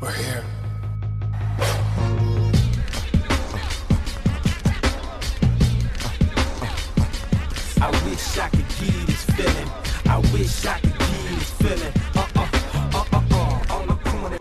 [0.00, 0.44] We're here.
[7.80, 9.68] I wish I could give this feeling.
[10.06, 11.92] I wish I could give this feeling.
[12.14, 12.48] Uh uh
[12.94, 13.74] uh uh uh.
[13.74, 14.38] On the corner.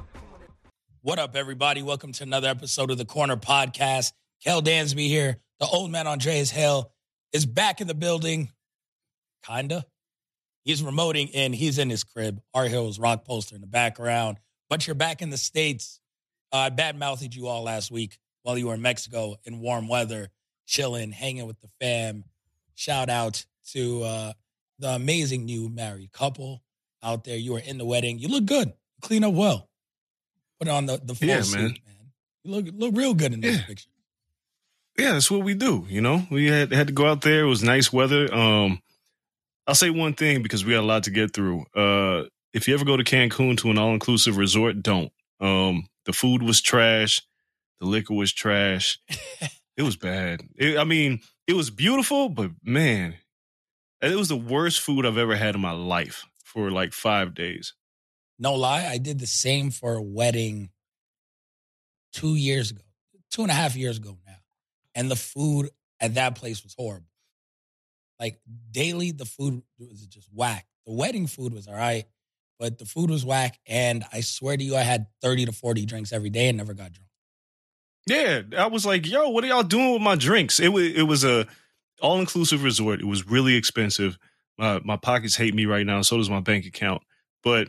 [1.01, 1.81] What up, everybody?
[1.81, 4.13] Welcome to another episode of the Corner Podcast.
[4.43, 5.37] Kel Dansby here.
[5.59, 6.91] The old man Andreas Hale
[7.31, 8.49] is back in the building.
[9.45, 9.85] Kinda.
[10.63, 12.41] He's remoting and he's in his crib.
[12.53, 14.37] Our Hills rock poster in the background.
[14.73, 15.99] But you're back in the States.
[16.51, 19.87] Uh, I bad mouthed you all last week while you were in Mexico in warm
[19.87, 20.29] weather,
[20.65, 22.23] chilling, hanging with the fam.
[22.73, 24.33] Shout out to uh,
[24.79, 26.63] the amazing new married couple
[27.03, 27.37] out there.
[27.37, 28.17] You were in the wedding.
[28.17, 28.73] You look good.
[29.03, 29.69] Clean up well.
[30.59, 31.65] Put on the, the full Yeah, suit, man.
[31.85, 32.11] man.
[32.43, 33.65] You look look real good in this Yeah.
[33.67, 33.89] picture.
[34.97, 35.85] yeah, that's what we do.
[35.87, 37.43] You know, we had had to go out there.
[37.43, 38.33] It was nice weather.
[38.33, 38.81] Um,
[39.67, 41.63] I'll say one thing because we got a lot to get through.
[41.75, 45.11] Uh, if you ever go to Cancun to an all inclusive resort, don't.
[45.39, 47.21] Um, the food was trash.
[47.79, 48.99] The liquor was trash.
[49.77, 50.41] it was bad.
[50.55, 53.15] It, I mean, it was beautiful, but man,
[54.01, 57.73] it was the worst food I've ever had in my life for like five days.
[58.39, 60.69] No lie, I did the same for a wedding
[62.11, 62.83] two years ago,
[63.31, 64.35] two and a half years ago now.
[64.95, 65.69] And the food
[65.99, 67.07] at that place was horrible.
[68.19, 68.39] Like
[68.71, 70.65] daily, the food was just whack.
[70.85, 72.05] The wedding food was all right,
[72.63, 73.59] but the food was whack.
[73.67, 76.73] And I swear to you, I had 30 to 40 drinks every day and never
[76.73, 77.09] got drunk.
[78.07, 81.03] Yeah, I was like, "Yo, what are y'all doing with my drinks?" It was it
[81.03, 81.45] was a
[82.01, 83.01] all inclusive resort.
[83.01, 84.17] It was really expensive.
[84.57, 86.01] My my pockets hate me right now.
[86.03, 87.01] So does my bank account.
[87.43, 87.67] But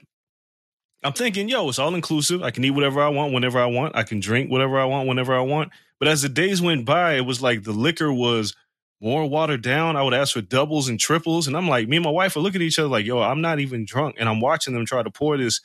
[1.03, 2.44] I'm thinking, yo, it's all inclusive.
[2.44, 3.97] I can eat whatever I want whenever I want.
[3.97, 5.72] I can drink whatever I want whenever I want.
[5.99, 8.55] But as the days went by, it was like the liquor was
[9.00, 9.97] more watered down.
[9.97, 12.43] I would ask for doubles and triples, and I'm like, me and my wife would
[12.43, 15.03] look at each other like, yo, I'm not even drunk, and I'm watching them try
[15.03, 15.60] to pour this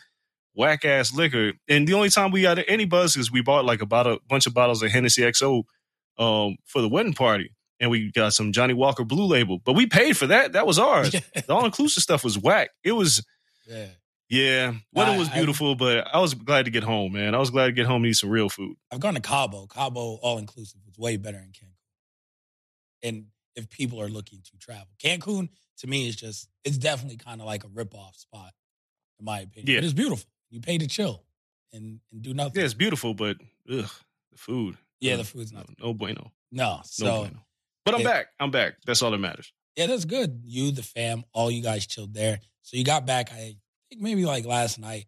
[0.55, 1.53] whack ass liquor.
[1.67, 4.45] And the only time we got any buzz is we bought like about a bunch
[4.47, 5.63] of bottles of Hennessy XO
[6.17, 7.51] um, for the wedding party.
[7.81, 10.51] And we got some Johnnie Walker Blue Label, but we paid for that.
[10.51, 11.11] That was ours.
[11.33, 12.71] the all inclusive stuff was whack.
[12.83, 13.25] It was,
[13.65, 13.85] Yeah.
[14.29, 17.33] yeah, weather I- was I- beautiful, but I was glad to get home, man.
[17.33, 18.75] I was glad to get home and eat some real food.
[18.91, 19.65] I've gone to Cabo.
[19.67, 21.68] Cabo all inclusive was way better in Cancun.
[23.03, 25.49] And if people are looking to travel, Cancun
[25.79, 28.51] to me is just it's definitely kind of like a rip-off spot,
[29.19, 29.67] in my opinion.
[29.67, 29.77] Yeah.
[29.79, 30.29] But it's beautiful.
[30.49, 31.23] You pay to chill
[31.73, 32.59] and, and do nothing.
[32.59, 33.37] Yeah, it's beautiful, but
[33.71, 33.89] ugh,
[34.31, 34.77] the food.
[34.99, 36.31] Yeah, the food's no, not no bueno.
[36.51, 36.81] no.
[36.99, 37.39] No bueno.
[37.85, 38.27] But I'm it- back.
[38.39, 38.75] I'm back.
[38.85, 39.51] That's all that matters.
[39.75, 40.41] yeah, that's good.
[40.43, 42.39] You, the fam, all you guys chilled there.
[42.63, 43.55] So you got back, I
[43.89, 45.05] think maybe like last night.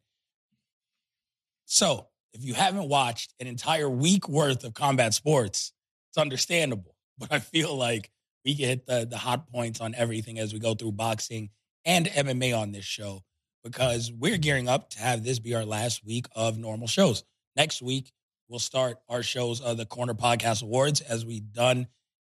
[1.65, 5.73] So if you haven't watched an entire week worth of combat sports,
[6.09, 6.95] it's understandable.
[7.29, 8.09] But I feel like
[8.43, 11.49] we can hit the, the hot points on everything as we go through boxing
[11.85, 13.21] and MMA on this show
[13.63, 17.23] because we're gearing up to have this be our last week of normal shows.
[17.55, 18.11] Next week,
[18.49, 21.87] we'll start our shows of the Corner Podcast Awards as we've done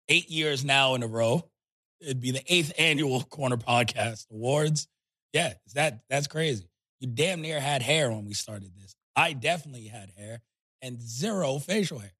[0.08, 1.48] eight years now in a row.
[2.00, 4.88] It'd be the eighth annual Corner Podcast Awards.
[5.32, 6.68] Yeah, that that's crazy.
[7.00, 8.94] You damn near had hair when we started this.
[9.16, 10.42] I definitely had hair
[10.82, 12.12] and zero facial hair.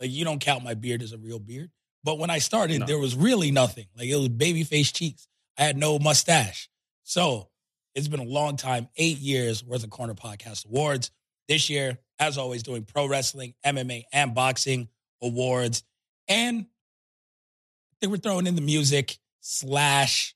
[0.00, 1.70] Like you don't count my beard as a real beard.
[2.04, 2.86] But when I started, No.
[2.86, 3.86] there was really nothing.
[3.96, 5.28] Like it was baby face cheeks.
[5.56, 6.68] I had no mustache.
[7.04, 7.48] So
[7.94, 11.10] it's been a long time, eight years worth of Corner Podcast Awards.
[11.48, 14.88] This year, as always, doing pro wrestling, MMA, and boxing
[15.20, 15.82] awards.
[16.28, 20.34] And I think we're throwing in the music slash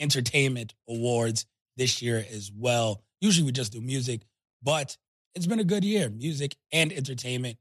[0.00, 1.46] entertainment awards
[1.76, 3.02] this year as well.
[3.20, 4.22] Usually we just do music,
[4.62, 4.96] but
[5.34, 6.08] it's been a good year.
[6.10, 7.58] Music and entertainment.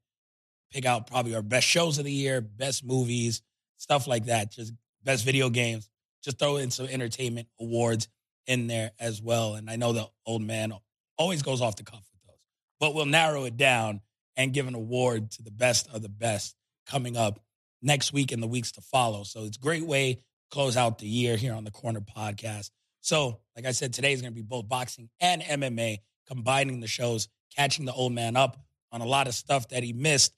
[0.75, 3.41] Pick out probably our best shows of the year, best movies,
[3.77, 4.51] stuff like that.
[4.51, 4.73] Just
[5.05, 5.89] best video games.
[6.21, 8.09] Just throw in some entertainment awards
[8.45, 9.55] in there as well.
[9.55, 10.73] And I know the old man
[11.17, 12.41] always goes off the cuff with those,
[12.77, 14.01] but we'll narrow it down
[14.35, 17.39] and give an award to the best of the best coming up
[17.81, 19.23] next week and the weeks to follow.
[19.23, 20.21] So it's a great way to
[20.51, 22.71] close out the year here on the Corner Podcast.
[22.99, 26.87] So, like I said, today is going to be both boxing and MMA, combining the
[26.87, 28.57] shows, catching the old man up
[28.91, 30.35] on a lot of stuff that he missed.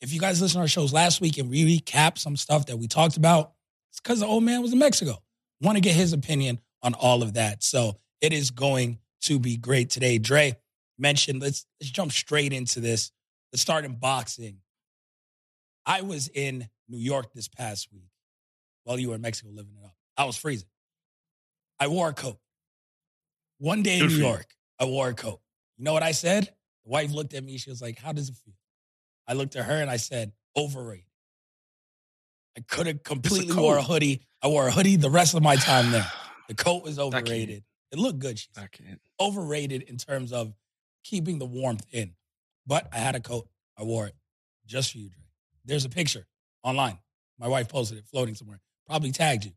[0.00, 2.76] If you guys listen to our shows last week and we recap some stuff that
[2.76, 3.52] we talked about,
[3.90, 5.22] it's because the old man was in Mexico.
[5.60, 7.64] Want to get his opinion on all of that.
[7.64, 10.18] So it is going to be great today.
[10.18, 10.56] Dre
[10.98, 13.10] mentioned, let's let's jump straight into this.
[13.52, 14.58] Let's start in boxing.
[15.84, 18.10] I was in New York this past week
[18.84, 19.94] while you were in Mexico living it up.
[20.16, 20.68] I was freezing.
[21.80, 22.38] I wore a coat.
[23.58, 24.14] One day in New.
[24.14, 24.46] York,
[24.78, 25.40] I wore a coat.
[25.76, 26.44] You know what I said?
[26.84, 27.58] The wife looked at me.
[27.58, 28.54] She was like, How does it feel?
[29.28, 31.04] I looked at her and I said, Overrated.
[32.56, 34.22] I could have completely wore a hoodie.
[34.42, 36.10] I wore a hoodie the rest of my time there.
[36.48, 37.62] The coat was overrated.
[37.92, 38.38] It looked good.
[38.38, 38.70] She said.
[39.20, 40.54] Overrated in terms of
[41.04, 42.14] keeping the warmth in.
[42.66, 43.46] But I had a coat.
[43.76, 44.14] I wore it
[44.66, 45.24] just for you, Dre.
[45.66, 46.26] There's a picture
[46.62, 46.98] online.
[47.38, 48.60] My wife posted it floating somewhere.
[48.86, 49.52] Probably tagged you.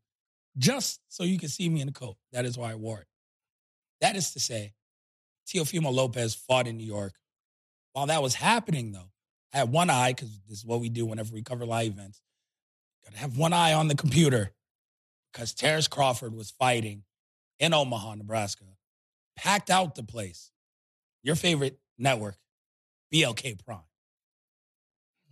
[0.58, 2.18] Just so you can see me in the coat.
[2.34, 3.08] That is why I wore it.
[4.02, 4.74] That is to say,
[5.48, 7.14] Teofimo Lopez fought in New York.
[7.94, 9.11] While that was happening, though,
[9.54, 12.22] I had one eye, because this is what we do whenever we cover live events.
[13.06, 14.52] Gotta have one eye on the computer
[15.34, 17.04] because Terrence Crawford was fighting
[17.60, 18.64] in Omaha, Nebraska,
[19.36, 20.52] packed out the place.
[21.24, 22.38] Your favorite network,
[23.14, 23.80] BLK Prime.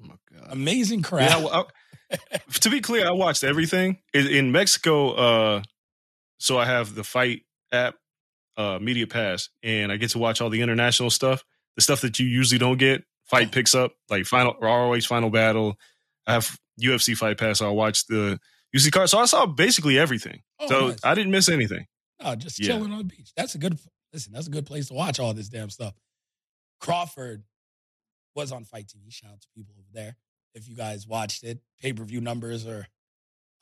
[0.01, 0.47] Oh my god.
[0.51, 1.29] Amazing crowd.
[1.29, 1.67] Yeah, well,
[2.11, 2.17] I-
[2.61, 5.11] to be clear, I watched everything in, in Mexico.
[5.11, 5.63] Uh,
[6.39, 7.95] so I have the fight app,
[8.57, 11.43] uh, Media Pass, and I get to watch all the international stuff,
[11.75, 13.03] the stuff that you usually don't get.
[13.29, 15.75] Fight picks up like final ROH Final Battle.
[16.25, 17.59] I have UFC Fight Pass.
[17.59, 18.39] So I'll watch the
[18.75, 19.09] UFC card.
[19.09, 20.41] So I saw basically everything.
[20.59, 20.99] Oh, so nice.
[21.03, 21.85] I didn't miss anything.
[22.23, 22.67] No, just Yeah.
[22.67, 23.31] chilling on the beach.
[23.37, 23.77] That's a good
[24.13, 24.33] listen.
[24.33, 25.93] That's a good place to watch all this damn stuff.
[26.81, 27.43] Crawford
[28.35, 29.11] was on FITE TV.
[29.11, 30.15] Shout out to people over there.
[30.55, 32.87] If you guys watched it, pay per view numbers are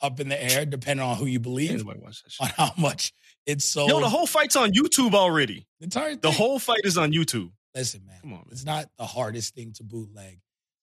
[0.01, 3.13] up in the air, depending on who you believe nobody watch that on how much
[3.45, 3.89] it's sold.
[3.89, 5.65] Yo, the whole fight's on YouTube already.
[5.79, 7.51] the entire The whole fight is on YouTube.
[7.75, 8.47] Listen, man, Come on, man.
[8.51, 10.39] it's not the hardest thing to bootleg.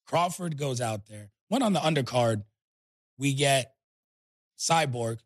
[0.06, 1.30] Crawford goes out there.
[1.48, 2.44] One on the undercard,
[3.18, 3.74] we get
[4.58, 5.18] Cyborg,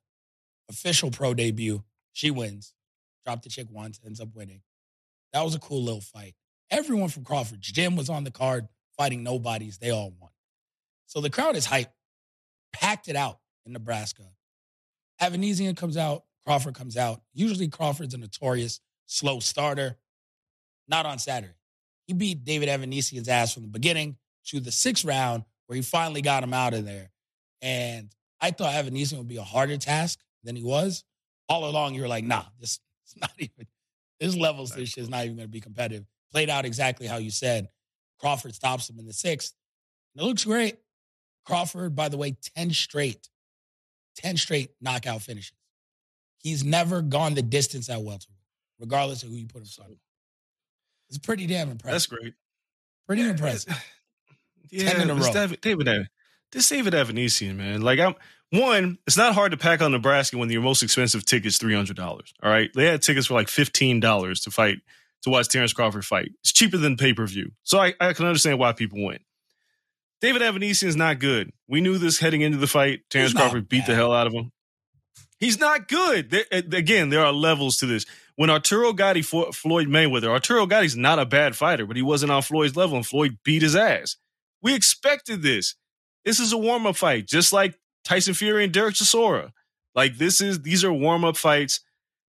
[0.71, 1.83] official pro debut.
[2.13, 2.75] She wins.
[3.25, 4.63] Dropped the chick once, ends up winning.
[5.33, 6.35] That was a cool little fight.
[6.71, 9.79] Everyone from Crawford, Jim was on the card fighting nobodies.
[9.79, 10.31] They all won.
[11.07, 11.93] So the crowd is hype.
[12.73, 14.23] Packed it out in Nebraska.
[15.21, 17.21] Avanesyan comes out, Crawford comes out.
[17.35, 19.97] Usually Crawford's a notorious slow starter.
[20.89, 21.55] Not on Saturday.
[22.07, 26.23] He beat David Avanesyan's ass from the beginning to the sixth round where he finally
[26.23, 27.11] got him out of there.
[27.61, 31.05] And I thought Avanesyan would be a harder task than he was.
[31.49, 33.67] All along, you were like, nah, this is not even,
[34.19, 36.07] this levels, this shit is not even going to be competitive.
[36.33, 37.69] Played out exactly how you said.
[38.19, 39.55] Crawford stops him in the sixth.
[40.15, 40.79] And it looks great.
[41.45, 43.29] Crawford, by the way, 10 straight,
[44.17, 45.57] 10 straight knockout finishes.
[46.39, 48.39] He's never gone the distance at welterweight,
[48.79, 49.97] regardless of who you put him.
[51.09, 51.93] It's pretty damn impressive.
[51.93, 52.35] That's great.
[53.07, 53.75] pretty impressive.
[54.71, 55.33] Yeah, 10 in a this row.
[55.33, 56.09] David, David,
[56.53, 57.81] this David Avanesyan, man.
[57.81, 58.15] Like I'm
[58.51, 61.97] one, it's not hard to pack on Nebraska when your most expensive ticket's three hundred
[61.97, 62.35] dollars.
[62.43, 64.79] All right, they had tickets for like fifteen dollars to fight
[65.23, 66.33] to watch Terrence Crawford fight.
[66.41, 69.23] It's cheaper than pay per view, so I, I can understand why people went.
[70.21, 71.53] David Avanesyan is not good.
[71.69, 73.01] We knew this heading into the fight.
[73.09, 74.51] Terrence Crawford beat the hell out of him.
[75.39, 76.31] He's not good.
[76.31, 78.05] There, again, there are levels to this.
[78.39, 82.31] When Arturo Gatti fought Floyd Mayweather, Arturo Gatti's not a bad fighter, but he wasn't
[82.31, 84.15] on Floyd's level, and Floyd beat his ass.
[84.63, 85.75] We expected this.
[86.25, 89.51] This is a warm up fight, just like Tyson Fury and Derek Chisora.
[89.97, 91.81] Like this is these are warm up fights.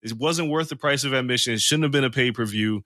[0.02, 1.52] It wasn't worth the price of admission.
[1.52, 2.82] It shouldn't have been a pay per view.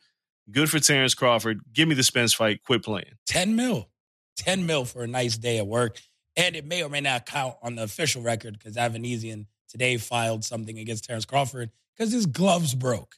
[0.51, 1.61] Good for Terrence Crawford.
[1.73, 2.63] Give me the Spence fight.
[2.65, 3.15] Quit playing.
[3.29, 3.89] 10 mil.
[4.37, 6.03] 10 mil for a nice day at work.
[6.37, 10.45] And it may or may not count on the official record because Avanesyan today filed
[10.45, 13.15] something against Terrence Crawford because his gloves broke.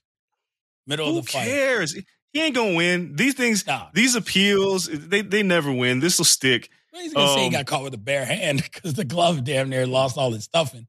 [0.86, 1.44] Middle Who of the fight.
[1.46, 1.94] cares?
[2.32, 3.16] He ain't gonna win.
[3.16, 3.88] These things, Nah.
[3.94, 6.00] these appeals, they they never win.
[6.00, 6.70] This will stick.
[6.92, 9.44] He's going to say he Um, got caught with a bare hand because the glove
[9.44, 10.86] damn near lost all its stuffing.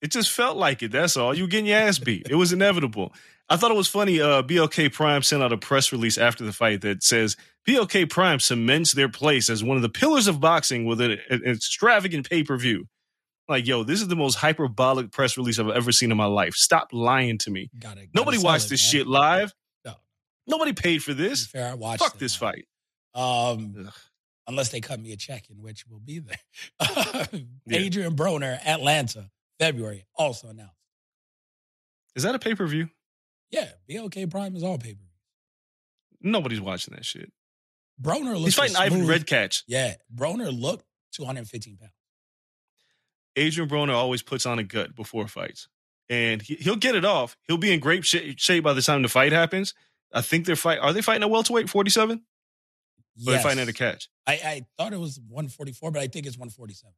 [0.00, 0.92] It just felt like it.
[0.92, 1.34] That's all.
[1.34, 2.28] You were getting your ass beat.
[2.30, 3.12] It was inevitable.
[3.48, 4.20] I thought it was funny.
[4.20, 7.36] Uh, BLK Prime sent out a press release after the fight that says
[7.66, 11.42] BLK Prime cements their place as one of the pillars of boxing with an, an
[11.44, 12.86] extravagant pay per view.
[13.48, 16.52] Like, yo, this is the most hyperbolic press release I've ever seen in my life.
[16.54, 17.70] Stop lying to me.
[17.78, 19.00] Gotta, gotta Nobody watched it, this man.
[19.00, 19.54] shit live.
[19.84, 19.94] No.
[20.46, 21.46] Nobody paid for this.
[21.46, 22.66] fair, I watched Fuck this fight.
[23.14, 23.92] Um, Ugh.
[24.46, 26.36] unless they cut me a check, in which we'll be there.
[27.70, 30.74] Adrian Broner, Atlanta, February, also announced.
[32.14, 32.90] Is that a pay per view?
[33.50, 35.04] Yeah, BLK Prime is all paper.
[36.20, 37.32] Nobody's watching that shit.
[38.00, 39.62] Broner looks He's fighting Ivan Redkach.
[39.66, 41.92] Yeah, Broner looked 215 pounds.
[43.38, 45.68] Adrian Broner always puts on a gut before fights,
[46.08, 47.36] and he, he'll get it off.
[47.46, 49.74] He'll be in great sh- shape by the time the fight happens.
[50.12, 50.78] I think they're fight.
[50.78, 52.18] Are they fighting at welterweight 47?
[52.18, 52.20] Or
[53.16, 53.36] Yes.
[53.36, 54.08] they fighting at a catch?
[54.26, 56.94] I, I thought it was 144, but I think it's 147.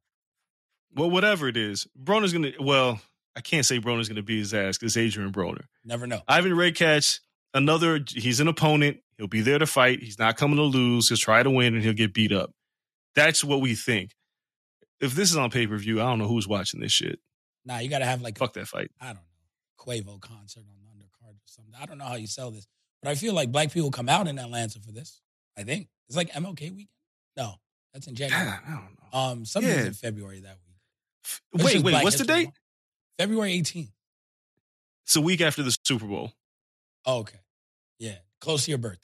[0.95, 2.51] Well, whatever it is, Broner's gonna.
[2.59, 3.01] Well,
[3.35, 5.63] I can't say Broner's gonna be his ass because Adrian Broner.
[5.85, 6.21] Never know.
[6.27, 7.19] Ivan Redkach,
[7.53, 7.99] another.
[8.07, 8.97] He's an opponent.
[9.17, 10.01] He'll be there to fight.
[10.03, 11.07] He's not coming to lose.
[11.09, 12.51] He'll try to win, and he'll get beat up.
[13.15, 14.13] That's what we think.
[15.01, 17.19] If this is on pay per view, I don't know who's watching this shit.
[17.65, 18.91] Nah, you got to have like Fuck that fight.
[18.99, 19.21] I don't know,
[19.79, 21.73] Quavo concert on the undercard or something.
[21.79, 22.67] I don't know how you sell this,
[23.01, 25.21] but I feel like black people come out in Atlanta for this.
[25.57, 26.87] I think it's like MLK weekend.
[27.37, 27.55] No,
[27.93, 28.47] that's in January.
[28.47, 29.19] I don't know.
[29.19, 29.85] Um, something's Yeah.
[29.87, 31.63] in February that week.
[31.65, 32.03] Wait, wait.
[32.03, 32.45] What's the date?
[32.45, 32.55] Month.
[33.19, 33.91] February 18th.
[35.05, 36.31] It's a week after the Super Bowl.
[37.05, 37.39] Oh, okay.
[37.99, 39.01] Yeah, close to your birthday.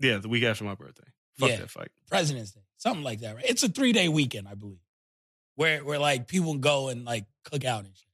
[0.00, 1.04] Yeah, the week after my birthday.
[1.38, 1.56] Fuck Yeah.
[1.56, 1.88] that fight.
[2.08, 3.44] President's Day, something like that, right?
[3.48, 4.78] It's a three day weekend, I believe,
[5.56, 8.06] where where like people go and like cook out and shit.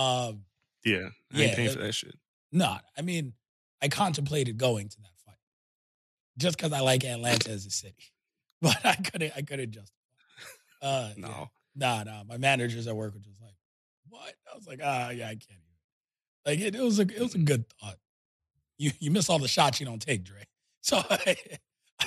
[0.00, 0.44] Um,
[0.84, 2.14] Yeah, I Yeah, ain't paying for that shit.
[2.50, 2.82] Not.
[2.96, 3.34] I mean,
[3.82, 5.36] I contemplated going to that fight
[6.38, 8.12] just because I like Atlanta as a city,
[8.62, 9.32] but I couldn't.
[9.36, 9.94] I couldn't justify.
[10.82, 11.28] Uh, No.
[11.28, 11.44] yeah.
[11.76, 12.24] nah, nah.
[12.24, 13.54] My managers at work were just like,
[14.08, 15.60] "What?" I was like, "Ah, yeah, I can't." Even.
[16.46, 17.98] Like it, it was a it was a good thought.
[18.78, 20.44] You you miss all the shots you don't take, Dre.
[20.82, 21.02] So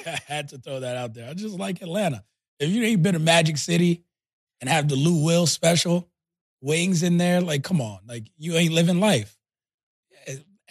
[0.05, 1.29] I, had to throw that out there.
[1.29, 2.23] I just like Atlanta.
[2.59, 4.03] If you ain't been to Magic City
[4.61, 6.09] and have the Lou Will special
[6.61, 9.37] wings in there, like come on, like you ain't living life.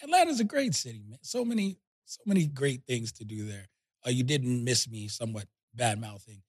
[0.03, 1.19] Atlanta's a great city, man.
[1.23, 3.69] So many so many great things to do there.
[4.07, 6.43] Uh, you didn't miss me somewhat bad mouthing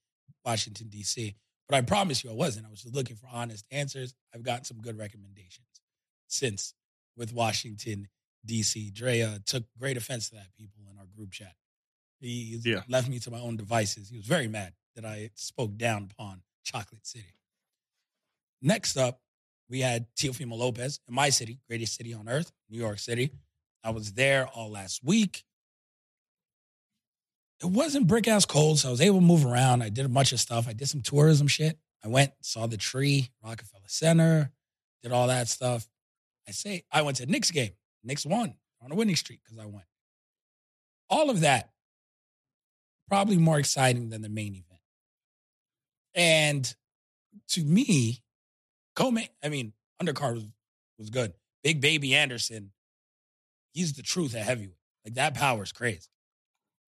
[0.44, 1.36] Washington D.C.
[1.68, 2.66] But I promise you, I wasn't.
[2.66, 4.14] I was just looking for honest answers.
[4.34, 5.68] I've gotten some good recommendations
[6.28, 6.74] since
[7.16, 8.08] with Washington
[8.46, 8.92] D.C.
[8.92, 11.54] Drea took great offense to that people in our group chat.
[12.24, 12.84] He Yeah.
[12.88, 14.10] left me to my own devices.
[14.10, 17.36] He was very mad that I spoke down upon Chocolate City.
[18.62, 19.22] Next up,
[19.68, 23.32] we had Teofimo Lopez in my city, greatest city on earth, New York City.
[23.84, 25.44] I was there all last week.
[27.60, 29.82] It wasn't brick ass cold, so I was able to move around.
[29.82, 30.68] I did a bunch of stuff.
[30.68, 31.78] I did some tourism shit.
[32.04, 34.52] I went, saw the tree, Rockefeller Center,
[35.02, 35.90] did all that stuff.
[36.48, 37.76] I say I went to Knicks game.
[38.04, 39.88] Knicks won on a winning streak because I went.
[41.10, 41.73] All of that
[43.08, 44.82] probably more exciting than the main event.
[46.16, 46.76] And
[47.50, 48.22] to me,
[48.96, 50.46] co-main, I mean, undercard was,
[50.98, 51.34] was good.
[51.64, 52.72] Big Baby Anderson,
[53.74, 54.78] he's the truth at heavyweight.
[55.06, 56.10] Like that power is crazy.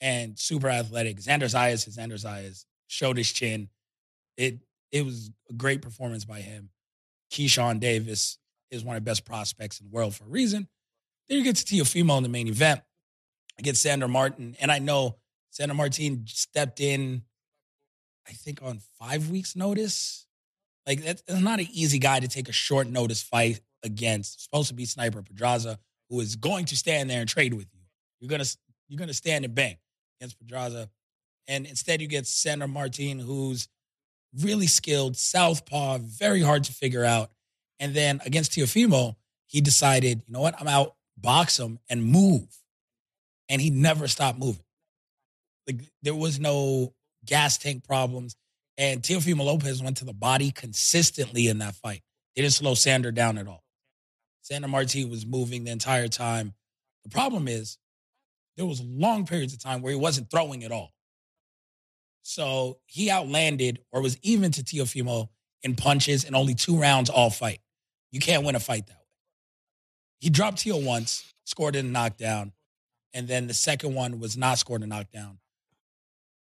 [0.01, 1.17] And super athletic.
[1.17, 2.65] Xander Zayas Xander Zayas.
[2.87, 3.69] Showed his chin.
[4.37, 4.59] It
[4.91, 6.69] it was a great performance by him.
[7.31, 8.37] Keyshawn Davis
[8.69, 10.67] is one of the best prospects in the world for a reason.
[11.27, 12.81] Then you get to Teofimo in the main event.
[13.57, 15.15] I get Sandor Martin, and I know
[15.55, 17.21] Sandor Martin stepped in,
[18.27, 20.27] I think on five weeks' notice.
[20.85, 24.43] Like that's, that's not an easy guy to take a short notice fight against.
[24.43, 27.79] Supposed to be Sniper Pedraza, who is going to stand there and trade with you.
[28.19, 28.43] You're gonna
[28.89, 29.77] you're gonna stand and bang
[30.19, 30.89] against Pedraza,
[31.47, 33.69] and instead you get Sandor Martin, who's
[34.41, 37.31] really skilled, southpaw, very hard to figure out.
[37.79, 42.57] And then against Teofimo, he decided, you know what, I'm out, box him and move.
[43.47, 44.65] And he never stopped moving.
[45.67, 46.93] Like there was no
[47.25, 48.35] gas tank problems.
[48.77, 52.01] And Teofimo Lopez went to the body consistently in that fight.
[52.35, 53.63] They didn't slow Sandor down at all.
[54.41, 56.53] Sandor Marti was moving the entire time.
[57.03, 57.77] The problem is
[58.57, 60.91] there was long periods of time where he wasn't throwing at all.
[62.21, 65.29] So he outlanded or was even to Teofimo
[65.63, 67.59] in punches in only two rounds all fight.
[68.11, 68.99] You can't win a fight that way.
[70.19, 72.53] He dropped Teo once, scored in a knockdown,
[73.13, 75.39] and then the second one was not scored a knockdown.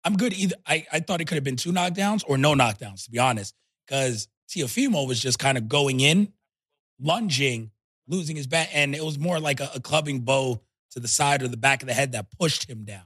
[0.04, 0.56] I'm good either.
[0.66, 3.54] I, I thought it could have been two knockdowns or no knockdowns, to be honest,
[3.88, 6.34] because Teofimo was just kind of going in,
[7.00, 7.72] lunging,
[8.08, 11.42] losing his bat, and it was more like a, a clubbing bow to the side
[11.42, 13.06] or the back of the head that pushed him down.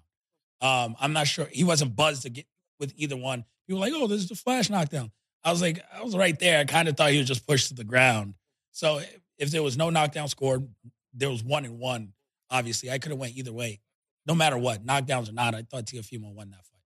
[0.60, 2.46] Um, I'm not sure he wasn't buzzed to get
[2.80, 3.46] with either one.
[3.68, 5.12] People were like, "Oh, this is the flash knockdown."
[5.44, 6.60] I was like, I was right there.
[6.60, 8.34] I kind of thought he was just pushed to the ground.
[8.72, 9.01] So
[9.38, 10.68] if there was no knockdown scored,
[11.13, 12.13] there was one and one.
[12.50, 13.80] Obviously, I could have went either way,
[14.25, 15.56] no matter what, knockdowns or not.
[15.56, 16.76] I thought Teofimo won that fight.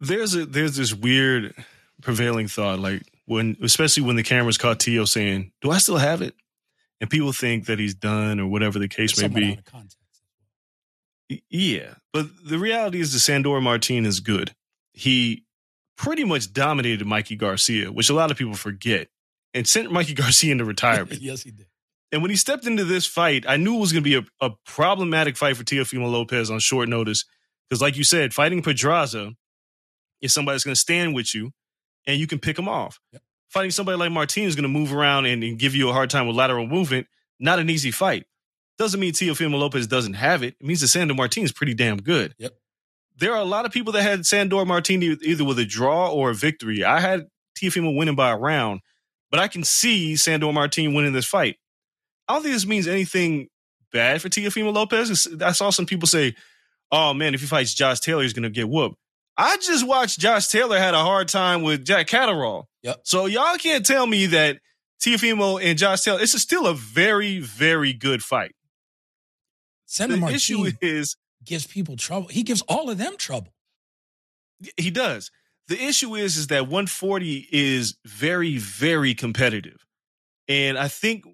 [0.00, 1.54] There's a there's this weird
[2.02, 6.22] prevailing thought, like when especially when the cameras caught Tio saying, "Do I still have
[6.22, 6.34] it?"
[7.00, 9.52] and people think that he's done or whatever the case may be.
[9.52, 9.96] out of context.
[11.28, 14.54] Y- Yeah, but the reality is the Sandor Martin is good.
[14.92, 15.44] He
[15.96, 19.08] pretty much dominated Mikey Garcia, which a lot of people forget,
[19.54, 21.20] and sent Mikey Garcia into retirement.
[21.20, 21.66] yes, he did.
[22.12, 24.46] And when he stepped into this fight, I knew it was going to be a,
[24.46, 27.24] a problematic fight for Teofimo Lopez on short notice.
[27.68, 29.32] Because, like you said, fighting Pedraza
[30.20, 31.50] is somebody that's going to stand with you
[32.06, 32.98] and you can pick them off.
[33.12, 33.22] Yep.
[33.48, 36.10] Fighting somebody like Martin is going to move around and, and give you a hard
[36.10, 37.06] time with lateral movement.
[37.38, 38.26] Not an easy fight.
[38.78, 40.54] Doesn't mean Teofimo Lopez doesn't have it.
[40.60, 42.34] It means that Sandor Martin is pretty damn good.
[42.38, 42.52] Yep.
[43.18, 46.30] There are a lot of people that had Sandor Martin either with a draw or
[46.30, 46.84] a victory.
[46.84, 47.26] I had
[47.58, 48.80] Teofimo winning by a round,
[49.30, 51.56] but I can see Sandor Martin winning this fight.
[52.26, 53.48] I don't think this means anything
[53.92, 55.28] bad for Teofimo Lopez.
[55.42, 56.34] I saw some people say,
[56.90, 58.96] "Oh man, if he fights Josh Taylor, he's going to get whooped."
[59.40, 62.68] I just watched Josh Taylor had a hard time with Jack Catterall.
[62.82, 63.00] Yep.
[63.04, 64.58] So y'all can't tell me that
[65.02, 66.20] Teofimo and Josh Taylor.
[66.20, 68.52] Is still a very, very good fight.
[69.86, 72.28] Senator the Martin issue is gives people trouble.
[72.28, 73.54] He gives all of them trouble.
[74.76, 75.30] he does.
[75.68, 79.86] The issue is is that 140 is very, very competitive,
[80.48, 81.24] and I think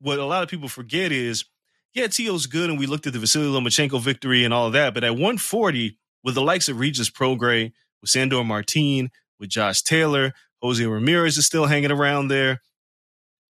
[0.00, 1.44] what a lot of people forget is,
[1.92, 4.94] yeah, Tio's good, and we looked at the Vasily Lomachenko victory and all of that,
[4.94, 10.32] but at 140, with the likes of Regis Prograis, with Sandor Martin, with Josh Taylor,
[10.62, 12.60] Jose Ramirez is still hanging around there.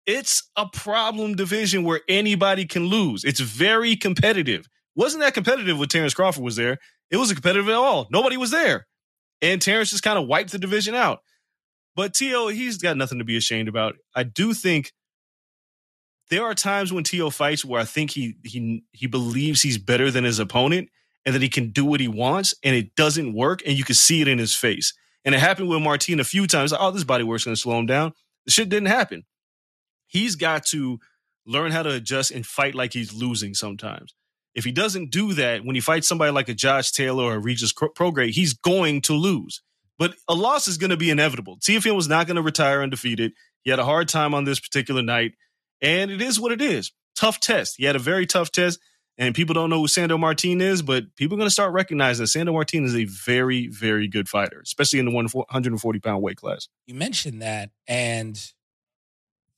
[0.06, 3.24] It's a problem division where anybody can lose.
[3.24, 4.68] It's very competitive.
[4.96, 6.78] Wasn't that competitive when Terrence Crawford was there?
[7.12, 8.08] It wasn't competitive at all.
[8.12, 8.88] Nobody was there.
[9.42, 11.20] And Terrence just kind of wiped the division out.
[11.96, 13.96] But Tio, he's got nothing to be ashamed about.
[14.16, 14.94] I do think
[16.30, 20.12] there are times when Tio fights where I think he he he believes he's better
[20.12, 20.90] than his opponent
[21.26, 23.96] and that he can do what he wants, and it doesn't work, and you can
[23.96, 24.94] see it in his face.
[25.26, 26.74] And it happened with Martin a few times.
[26.78, 28.14] Oh, this body work's gonna slow him down.
[28.46, 29.26] The shit didn't happen.
[30.08, 31.00] He's got to
[31.46, 34.14] learn how to adjust and fight like he's losing sometimes.
[34.56, 37.40] If he doesn't do that, when he fights somebody like a Josh Taylor or a
[37.40, 39.62] Regis Prograis, he's going to lose.
[39.98, 41.58] But a loss is going to be inevitable.
[41.58, 43.34] Teofimo was not going to retire undefeated.
[43.64, 45.34] He had a hard time on this particular night,
[45.82, 46.92] and it is what it is.
[47.16, 47.76] Tough test.
[47.78, 48.80] He had a very tough test,
[49.20, 52.24] and people don't know who Sandor Martin is, but people are going to start recognizing
[52.24, 56.38] that Sandor Martin is a very, very good fighter, especially in the 140 pound weight
[56.38, 56.70] class.
[56.88, 58.42] You mentioned that, and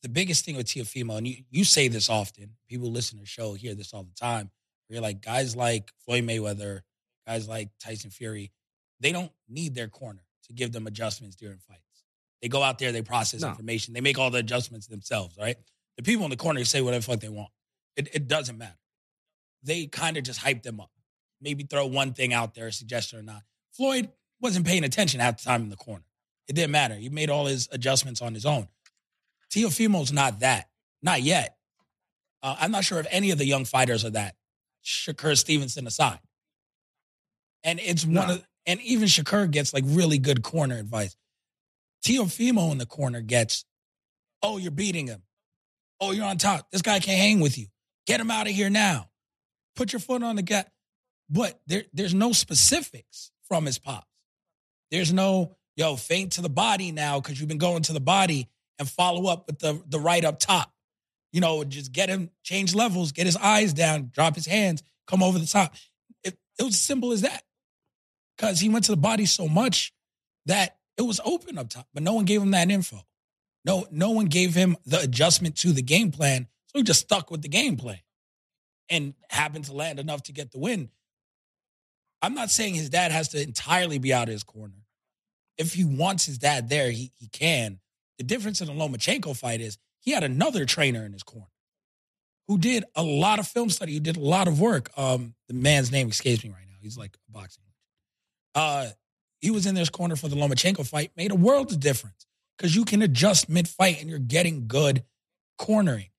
[0.01, 3.27] the biggest thing with Teofimo, and you, you say this often, people listen to the
[3.27, 4.49] show hear this all the time.
[4.87, 6.81] Where you're like, guys like Floyd Mayweather,
[7.27, 8.51] guys like Tyson Fury,
[8.99, 11.79] they don't need their corner to give them adjustments during fights.
[12.41, 13.49] They go out there, they process No.
[13.49, 15.55] information, they make all the adjustments themselves, right?
[15.97, 17.49] The people in the corner say whatever the fuck they want.
[17.95, 18.73] It, it doesn't matter.
[19.63, 20.91] They kind of just hype them up.
[21.41, 23.43] Maybe throw one thing out there, a suggestion or not.
[23.73, 26.03] Floyd wasn't paying attention half the time in the corner.
[26.47, 26.95] It didn't matter.
[26.95, 28.67] He made all his adjustments on his own.
[29.53, 30.69] Teofimo's not that.
[31.01, 31.57] Not yet.
[32.43, 34.35] Uh, I'm not sure if any of the young fighters are that.
[34.83, 36.19] Shakur Stevenson aside.
[37.63, 41.15] And it's one of and even Shakur gets like really good corner advice.
[42.05, 43.65] Teofimo in the corner gets,
[44.41, 45.23] oh, you're beating him.
[45.99, 46.71] Oh, you're on top.
[46.71, 47.67] This guy can't hang with you.
[48.07, 49.10] Get him out of here now.
[49.75, 50.65] Put your foot on the gas.
[51.29, 54.07] But there, there's no specifics from his pops.
[54.91, 58.49] There's no, yo, faint to the body now because you've been going to the body
[58.77, 60.73] and follow up with the, the right up top.
[61.31, 65.23] You know, just get him, change levels, get his eyes down, drop his hands, come
[65.23, 65.73] over the top.
[66.25, 67.43] It, it was simple as that.
[68.35, 69.93] Because he went to the body so much
[70.47, 72.99] that it was open up top, but no one gave him that info.
[73.63, 76.47] No, no one gave him the adjustment to the game plan.
[76.67, 77.99] So he just stuck with the game plan
[78.91, 80.89] and happened to land enough to get the win.
[82.21, 84.85] I'm not saying his dad has to entirely be out of his corner.
[85.57, 87.79] If he wants his dad there, he, he can.
[88.19, 91.47] The difference in the Lomachenko fight is he had another trainer in his corner
[92.47, 94.91] who did a lot of film study, who did a lot of work.
[94.97, 96.75] Um, the man's name escapes me right now.
[96.81, 97.63] He's like a boxing.
[98.53, 98.87] Uh,
[99.39, 102.27] he was in this corner for the Lomachenko fight, made a world of difference
[102.57, 105.03] because you can adjust mid fight and you're getting good
[105.57, 106.10] cornering.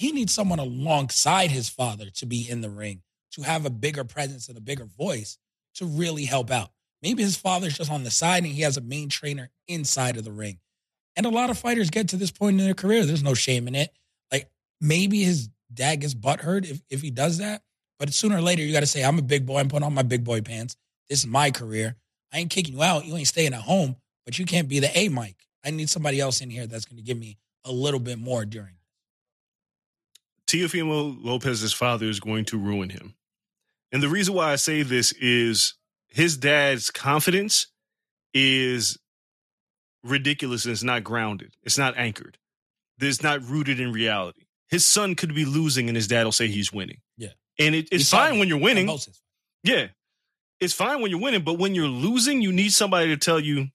[0.00, 4.02] He needs someone alongside his father to be in the ring, to have a bigger
[4.02, 5.36] presence and a bigger voice
[5.74, 6.70] to really help out.
[7.02, 10.24] Maybe his father's just on the side and he has a main trainer inside of
[10.24, 10.58] the ring.
[11.16, 13.04] And a lot of fighters get to this point in their career.
[13.04, 13.92] There's no shame in it.
[14.32, 14.48] Like
[14.80, 17.60] maybe his dad gets butthurt if, if he does that.
[17.98, 19.58] But sooner or later, you got to say, I'm a big boy.
[19.58, 20.78] I'm putting on my big boy pants.
[21.10, 21.94] This is my career.
[22.32, 23.04] I ain't kicking you out.
[23.04, 25.36] You ain't staying at home, but you can't be the A mic.
[25.62, 27.36] I need somebody else in here that's going to give me
[27.66, 28.79] a little bit more during.
[30.50, 33.14] Teofimo Lopez's father is going to ruin him.
[33.92, 35.74] And the reason why I say this is
[36.08, 37.68] his dad's confidence
[38.34, 38.98] is
[40.02, 41.54] ridiculous and it's not grounded.
[41.62, 42.38] It's not anchored.
[42.98, 44.42] It's not rooted in reality.
[44.68, 46.98] His son could be losing and his dad will say he's winning.
[47.16, 47.28] Yeah.
[47.58, 48.86] And it, it's fine when you're winning.
[48.86, 49.22] most of his-
[49.62, 49.86] Yeah.
[50.60, 53.68] It's fine when you're winning, but when you're losing, you need somebody to tell you,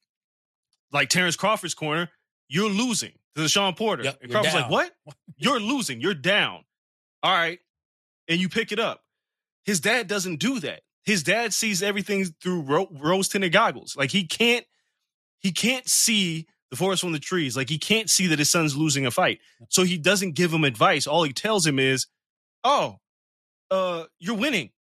[0.91, 2.11] like Terrence Crawford's corner,
[2.47, 3.13] you're losing.
[3.35, 4.03] To the Shawn Porter.
[4.03, 4.95] Yep, and Crawford's like, "What?
[5.37, 5.99] You're losing.
[6.01, 6.63] You're down.
[7.21, 7.59] All right."
[8.27, 9.03] And you pick it up.
[9.65, 10.81] His dad doesn't do that.
[11.03, 13.95] His dad sees everything through ro- rose tinted goggles.
[13.95, 14.65] Like he can't,
[15.39, 17.55] he can't see the forest from the trees.
[17.55, 19.39] Like he can't see that his son's losing a fight.
[19.69, 21.05] So he doesn't give him advice.
[21.05, 22.07] All he tells him is,
[22.63, 22.99] "Oh,
[23.69, 24.71] uh, you're winning.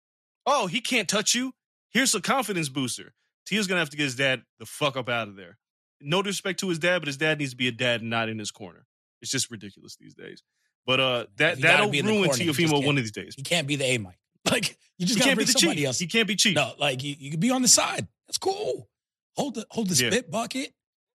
[0.47, 1.55] Oh, he can't touch you.
[1.91, 3.15] Here's a confidence booster."
[3.47, 5.59] Tia's gonna have to get his dad the fuck up out of there.
[6.05, 8.29] No disrespect to his dad, but his dad needs to be a dad, and not
[8.29, 8.87] in his corner.
[9.23, 10.43] It's just ridiculous these days.
[10.87, 13.35] But uh, that If you gotta that'll be ruin Teofimo one of these days.
[13.37, 14.19] He can't be the A Mike.
[14.51, 15.87] Like you just He gotta can't be bring the somebody chief.
[15.87, 15.99] else.
[15.99, 16.55] He can't be chief.
[16.55, 18.07] No, like you, you could be on the side.
[18.29, 18.89] That's cool.
[19.37, 20.11] Hold the hold the Yeah.
[20.11, 20.75] spit bucket.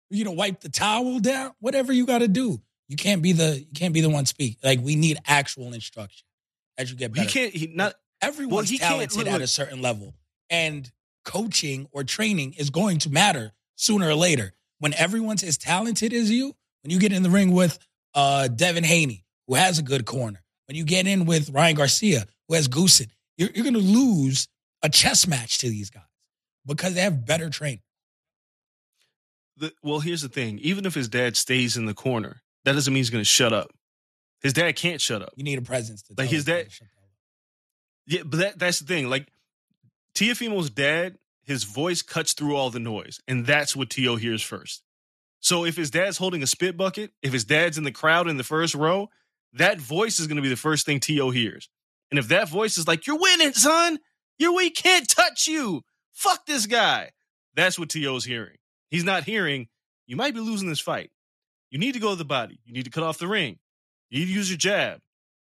[0.10, 1.52] You know, wipe the towel down.
[1.60, 2.60] Whatever you got to do.
[2.88, 4.58] You can't be the you can't be the one speak.
[4.64, 6.26] Like we need actual instruction
[6.80, 7.28] as you get better.
[7.28, 7.54] He can't.
[7.54, 7.94] He not.
[8.22, 10.16] Everyone's he can't- talented look, at a certain level,
[10.50, 10.92] and
[11.24, 14.54] coaching or training is going to matter sooner or later.
[14.80, 17.78] When everyone's as talented as you, when you get in the ring with
[18.14, 22.26] uh, Devin Haney, who has a good corner, when you get in with Ryan Garcia,
[22.48, 24.48] who has Goossen, you're, you're going to lose
[24.82, 26.04] a chess match to these guys
[26.66, 27.82] because they have better training.
[29.58, 30.60] The, well, here's the thing.
[30.60, 33.52] Even if his dad stays in the corner, that doesn't mean he's going to shut
[33.52, 33.72] up.
[34.42, 35.34] His dad can't shut up.
[35.36, 36.94] You need a presence to Like his dad- to shut up.
[38.08, 39.10] Yeah, but that, that's the thing.
[39.10, 39.28] Like
[40.16, 41.18] Teofimo's dad,
[41.50, 44.84] his voice cuts through all the noise, and that's what Tio hears first.
[45.40, 48.38] So if his dad's holding a spit bucket, if his dad's in the crowd in
[48.38, 49.10] the first row,
[49.54, 51.68] that voice is going to be the first thing Tio hears.
[52.12, 53.98] And if that voice is like, "You're winning, son.
[54.38, 55.82] You're we can't touch you.
[56.14, 57.14] Fuck this guy,"
[57.56, 58.58] that's what Tio's hearing.
[58.92, 59.70] He's not hearing.
[60.06, 61.10] You might be losing this fight.
[61.72, 62.60] You need to go to the body.
[62.64, 63.58] You need to cut off the ring.
[64.12, 65.02] You need to use your jab.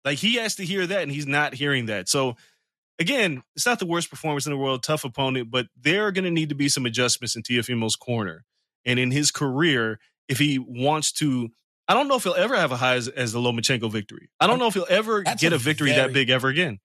[0.03, 2.09] Like he has to hear that, and he's not hearing that.
[2.09, 2.35] So
[2.99, 6.25] again, it's not the worst performance in the world, tough opponent, but there are going
[6.25, 8.45] to need to be some adjustments in Teofimo's corner
[8.85, 11.49] and in his career if he wants to.
[11.87, 14.29] I don't know if he'll ever have a high as, as the Lomachenko victory.
[14.39, 16.47] I don't know if he'll ever That's get a a victory very- that big ever
[16.47, 16.79] again.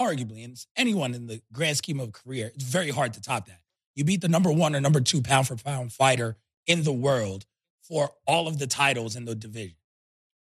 [0.00, 3.60] arguably, and anyone in the grand scheme of career, it's very hard to top that.
[3.94, 6.36] You beat the number one or number two pound for pound fighter
[6.66, 7.46] in the world
[7.82, 9.76] for all of the titles in the division.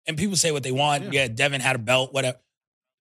[0.07, 1.05] And people say what they want.
[1.05, 1.23] Yeah.
[1.23, 2.39] Yeah, Devin had a belt, whatever.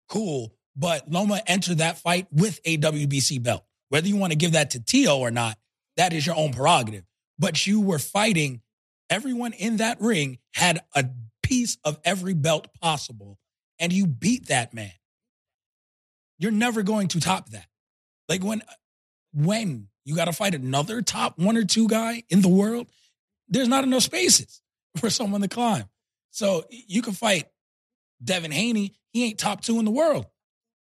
[0.10, 0.54] Cool.
[0.76, 3.64] But Loma entered that fight with a WBC belt.
[3.90, 5.58] Whether you want to give that to Tio or not,
[5.98, 7.04] that is your own prerogative.
[7.38, 8.62] But you were fighting,
[9.10, 11.06] everyone in that ring had a
[11.44, 13.38] piece of every belt possible,
[13.78, 14.92] and you beat that man
[16.44, 17.68] you're never going to top that.
[18.28, 18.62] Like when
[19.34, 22.88] when you got to fight another top one or two guy in the world,
[23.48, 24.62] there's not enough spaces
[24.98, 25.86] for someone to climb.
[26.32, 27.46] So you can fight
[28.22, 30.26] Devin Haney, he ain't top 2 in the world.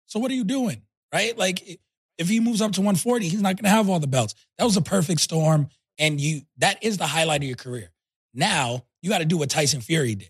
[0.07, 0.81] So what are you doing?
[1.13, 1.37] Right?
[1.37, 1.79] Like
[2.17, 4.33] if he moves up to 140, he's not going to have all the belts.
[4.57, 7.91] That was a perfect storm and you that is the highlight of your career.
[8.33, 10.29] Now, you got to do what Tyson Fury did,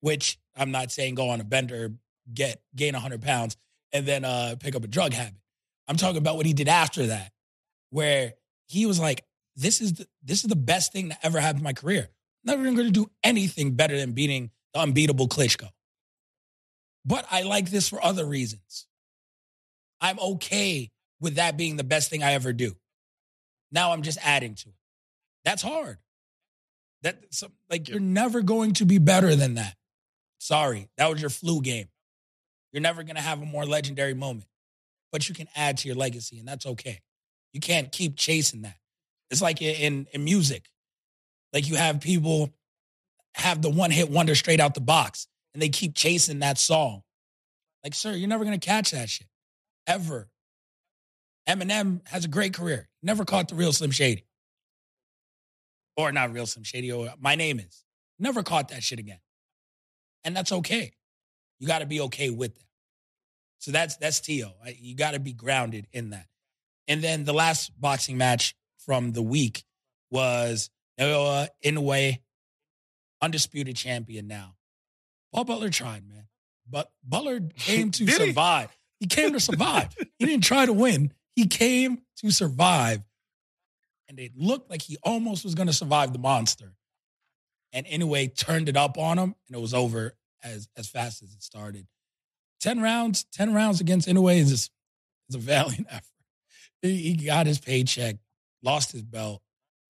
[0.00, 1.92] which I'm not saying go on a bender,
[2.32, 3.56] get gain 100 pounds
[3.92, 5.40] and then uh, pick up a drug habit.
[5.88, 7.32] I'm talking about what he did after that,
[7.90, 8.34] where
[8.66, 9.24] he was like,
[9.56, 12.08] "This is the, this is the best thing that ever happened in my career.
[12.44, 15.68] Never going to do anything better than beating the unbeatable Klitschko."
[17.04, 18.86] But I like this for other reasons.
[20.00, 22.74] I'm okay with that being the best thing I ever do.
[23.70, 24.74] Now I'm just adding to it.
[25.44, 25.98] That's hard.
[27.02, 29.74] That so, like you're never going to be better than that.
[30.38, 31.88] Sorry, that was your flu game.
[32.72, 34.48] You're never going to have a more legendary moment,
[35.12, 37.00] but you can add to your legacy, and that's okay.
[37.52, 38.76] You can't keep chasing that.
[39.30, 40.70] It's like in, in music,
[41.52, 42.50] like you have people
[43.34, 47.02] have the one hit wonder straight out the box, and they keep chasing that song.
[47.82, 49.29] Like, sir, you're never going to catch that shit
[49.90, 50.30] ever.
[51.48, 52.88] Eminem has a great career.
[53.02, 54.24] Never caught the real Slim Shady,
[55.96, 56.92] or not real Slim Shady.
[56.92, 57.84] Or my name is
[58.18, 59.20] never caught that shit again,
[60.22, 60.92] and that's okay.
[61.58, 62.64] You got to be okay with that.
[63.58, 64.52] So that's that's Tio.
[64.78, 66.26] You got to be grounded in that.
[66.86, 69.64] And then the last boxing match from the week
[70.10, 72.18] was Naoya Inoue,
[73.20, 74.54] undisputed champion now.
[75.32, 76.26] Paul Butler tried, man.
[76.68, 78.76] But Butler came to survive.
[79.00, 79.06] He?
[79.06, 79.88] came to survive.
[80.18, 81.12] he didn't try to win.
[81.34, 83.02] He came to survive.
[84.08, 86.74] And it looked like he almost was going to survive the monster.
[87.72, 91.32] And anyway, turned it up on him, and it was over as as fast as
[91.32, 91.86] it started.
[92.60, 94.70] Ten rounds, ten rounds against Inoue is is
[95.34, 96.04] a valiant effort.
[96.82, 98.16] He, he got his paycheck,
[98.62, 99.42] lost his belt,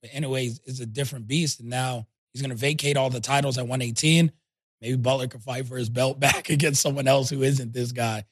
[0.02, 3.58] but is, is a different beast, and now he's going to vacate all the titles
[3.58, 4.32] at 118.
[4.80, 8.24] Maybe Butler can fight for his belt back against someone else who isn't this guy.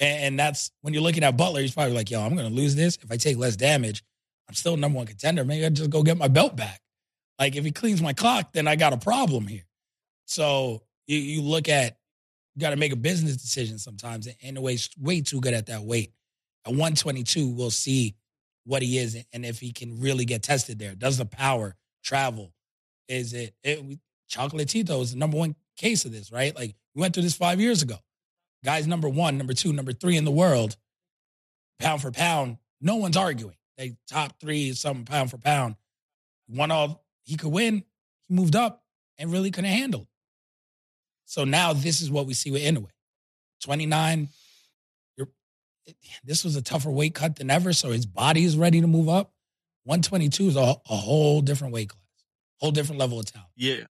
[0.00, 2.74] And, that's when you're looking at Butler, he's probably like, "Yo, I'm going to lose
[2.74, 4.02] this if I take less damage.
[4.48, 5.44] I'm still number one contender.
[5.44, 6.80] Maybe I just go get my belt back."
[7.38, 9.64] Like if he cleans my clock, then I got a problem here.
[10.26, 11.96] So you, you look at,
[12.54, 14.26] you got to make a business decision sometimes.
[14.26, 16.12] And Inoue's way too good at that weight.
[16.66, 18.14] At 122, we'll see
[18.64, 20.94] what he is and if he can really get tested there.
[20.94, 22.52] Does the power travel?
[23.08, 23.98] Is it, it
[24.30, 26.54] Chocolatito is the number one case of this, right?
[26.54, 27.96] Like we went through this five years ago.
[28.64, 30.76] Guys, number one, number two, number three in the world,
[31.78, 32.58] pound for pound.
[32.80, 33.56] No one's arguing.
[33.78, 35.76] They top three, something pound for pound.
[36.48, 37.84] Won all he could win.
[38.28, 38.84] He moved up
[39.18, 40.08] and really couldn't handle.
[41.24, 42.88] So now this is what we see with Inoue.
[43.62, 44.28] 29.
[45.16, 45.28] You're,
[46.24, 47.72] this was a tougher weight cut than ever.
[47.72, 49.32] So his body is ready to move up.
[49.84, 52.02] 122 is a, a whole different weight class,
[52.58, 53.50] whole different level of talent.
[53.56, 53.84] Yeah.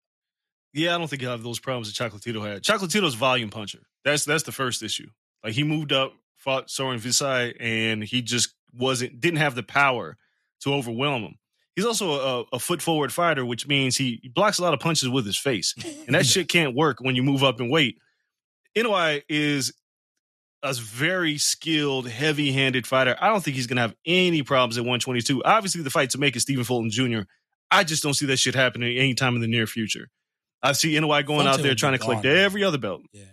[0.74, 2.64] Yeah, I don't think he'll have those problems that Chocolatito had.
[2.64, 3.80] Chocolatito's volume puncher.
[4.06, 5.10] That's that's the first issue.
[5.44, 10.18] Like he moved up, fought Sor Rungvisai, and he just wasn't didn't have the power
[10.62, 11.36] to overwhelm him.
[11.76, 15.08] He's also a, a, foot forward fighter, which means he, blocks a lot of punches
[15.08, 15.74] with his face,
[16.08, 17.98] and that shit can't work when you move up in weight.
[18.76, 19.72] Inoue is
[20.62, 23.16] a very skilled, heavy handed fighter.
[23.22, 25.42] I don't think he's gonna have any problems at 122.
[25.46, 27.22] Obviously, the fight to make is Stephen Fulton Jr.
[27.72, 30.10] I just don't see that shit happening anytime in the near future.
[30.62, 33.02] I see Inoue going out there trying to collect gone, every other belt.
[33.14, 33.24] Yeah.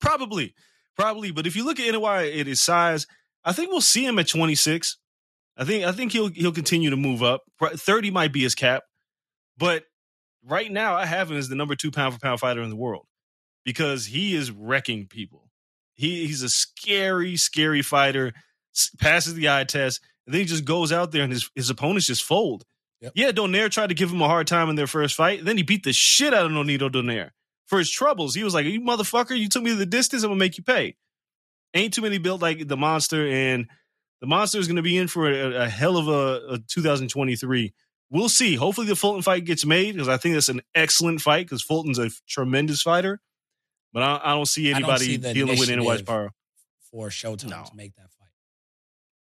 [0.00, 0.54] Probably.
[0.96, 1.30] Probably.
[1.30, 3.06] But if you look at Inoue at his size,
[3.44, 4.98] I think we'll see him at 26.
[5.56, 7.42] I think I think he'll he'll continue to move up.
[7.60, 8.82] 30 might be his cap.
[9.56, 9.84] But
[10.44, 12.76] right now I have him as the number two pound for pound fighter in the
[12.76, 13.06] world
[13.64, 15.50] because he is wrecking people.
[15.94, 18.32] He he's a scary, scary fighter,
[18.98, 22.06] passes the eye test, and then he just goes out there and his, his opponents
[22.06, 22.64] just fold.
[23.04, 23.12] Yep.
[23.16, 25.44] Yeah, Donaire tried to give him a hard time in their first fight.
[25.44, 27.30] Then he beat the shit out of Nonito Donaire
[27.66, 28.34] for his troubles.
[28.34, 30.22] He was like, "You motherfucker, you took me to the distance.
[30.22, 30.96] I'm gonna make you pay."
[31.74, 33.68] Ain't too many built like the monster, and
[34.22, 37.74] the monster is gonna be in for a, a hell of a, a 2023.
[38.08, 38.54] We'll see.
[38.54, 41.98] Hopefully, the Fulton fight gets made because I think that's an excellent fight because Fulton's
[41.98, 43.20] a tremendous fighter.
[43.92, 46.30] But I, I don't see anybody don't see dealing with Inoue's power
[46.90, 47.64] for Showtime no.
[47.64, 48.30] to make that fight.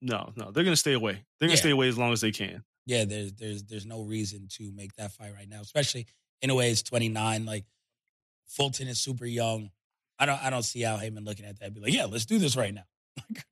[0.03, 1.25] No, no, they're gonna stay away.
[1.39, 1.61] They're gonna yeah.
[1.61, 4.93] stay away as long as they can yeah, there's there's there's no reason to make
[4.97, 6.07] that fight right now, especially
[6.45, 7.47] Inoue it's 29.
[7.47, 7.65] Like
[8.49, 9.71] Fulton is super young.
[10.19, 12.39] I don't I don't see Al Haymon looking at that be like, yeah, let's do
[12.39, 12.85] this right now.
[13.29, 13.45] Like,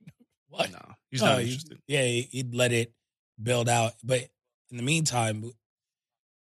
[0.48, 0.72] what?
[0.72, 1.78] No, he's no, not interested.
[1.86, 2.92] yeah, he'd let it
[3.40, 3.92] build out.
[4.02, 4.28] But
[4.70, 5.44] in the meantime,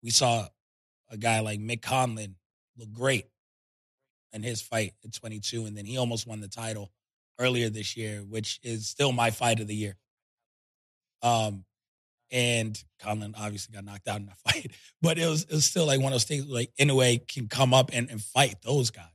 [0.02, 0.48] we saw
[1.12, 2.36] a guy like Mick Conlan
[2.78, 3.26] look great
[4.32, 6.90] in his fight at 22, and then he almost won the title
[7.38, 9.98] earlier this year, which is still my fight of the year.
[11.22, 11.66] Um,
[12.32, 14.72] and Conlan obviously got knocked out in that fight.
[15.02, 17.74] But it was, it was still like one of those things like Inoue can come
[17.74, 19.06] up and, and fight those guys.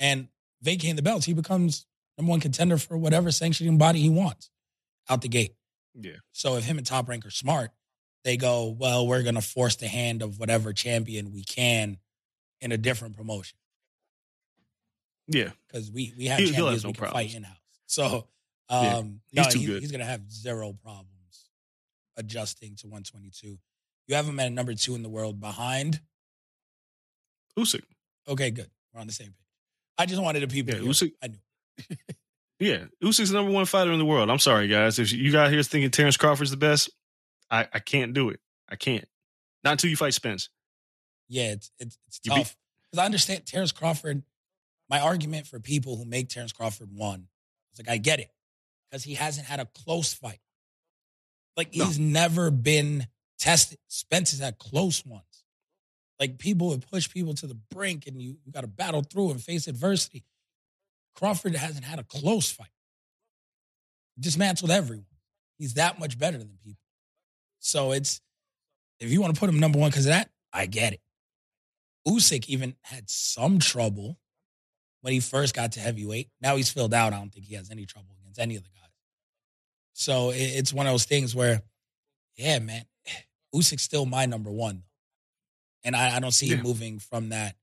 [0.00, 0.28] And
[0.62, 1.86] vacating the belts, he becomes
[2.18, 4.50] number one contender for whatever sanctioning body he wants
[5.08, 5.54] out the gate.
[5.94, 6.16] Yeah.
[6.32, 7.70] So if him and Top Rank are smart,
[8.24, 11.98] they go, well, we're gonna force the hand of whatever champion we can
[12.60, 13.58] in a different promotion.
[15.26, 15.50] Yeah.
[15.66, 17.32] Because we we have he, champions no we can problems.
[17.32, 17.56] fight in house.
[17.86, 18.28] So
[18.68, 19.44] um yeah.
[19.44, 19.82] he's no, too he's, good.
[19.82, 21.06] he's gonna have zero problem
[22.16, 23.58] adjusting to 122.
[24.08, 26.00] You have him at number two in the world behind
[27.58, 27.82] Usyk.
[28.28, 28.70] Okay, good.
[28.92, 29.36] We're on the same page.
[29.98, 30.74] I just wanted to people.
[30.74, 31.12] Yeah, Usyk.
[31.22, 31.96] I knew.
[32.60, 34.30] yeah, Usyk's the number one fighter in the world.
[34.30, 34.98] I'm sorry, guys.
[34.98, 36.90] If you got here thinking Terrence Crawford's the best,
[37.50, 38.40] I, I can't do it.
[38.68, 39.06] I can't.
[39.64, 40.48] Not until you fight Spence.
[41.28, 42.56] Yeah, it's it's, it's tough
[42.90, 44.22] because I understand Terrence Crawford.
[44.90, 47.28] My argument for people who make Terrence Crawford one,
[47.70, 48.30] it's like I get it
[48.90, 50.40] because he hasn't had a close fight.
[51.56, 51.84] Like no.
[51.84, 53.06] he's never been
[53.38, 53.78] tested.
[53.88, 55.24] Spence has had close ones.
[56.18, 59.32] Like people would push people to the brink and you, you got to battle through
[59.32, 60.24] and face adversity.
[61.14, 62.68] Crawford hasn't had a close fight.
[64.18, 65.06] Dismantled everyone.
[65.58, 66.82] He's that much better than people.
[67.58, 68.20] So it's,
[69.00, 71.00] if you want to put him number one because of that, I get it.
[72.06, 74.18] Usyk even had some trouble
[75.02, 76.30] when he first got to heavyweight.
[76.40, 77.12] Now he's filled out.
[77.12, 78.81] I don't think he has any trouble against any of the guys.
[79.92, 81.62] So it's one of those things where,
[82.36, 82.84] yeah, man,
[83.54, 84.84] Usyk's still my number one.
[85.84, 86.56] And I, I don't see yeah.
[86.56, 87.56] him moving from that.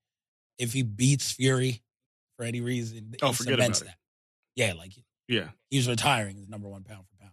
[0.58, 1.82] If he beats Fury
[2.36, 3.88] for any reason, oh, forget about that.
[3.88, 3.96] It.
[4.56, 4.92] Yeah, like
[5.30, 7.32] yeah, he's retiring as number one pound for pound.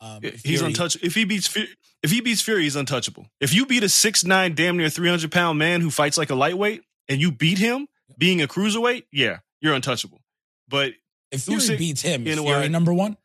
[0.00, 1.04] Um, yeah, he's untouchable.
[1.04, 1.56] If he beats
[2.02, 3.26] if he beats Fury, he's untouchable.
[3.40, 6.30] If you beat a six nine, damn near three hundred pound man who fights like
[6.30, 10.22] a lightweight, and you beat him being a cruiserweight, yeah, you're untouchable.
[10.68, 10.92] But
[11.32, 13.16] if Fury Usyk, beats him, is Fury number one?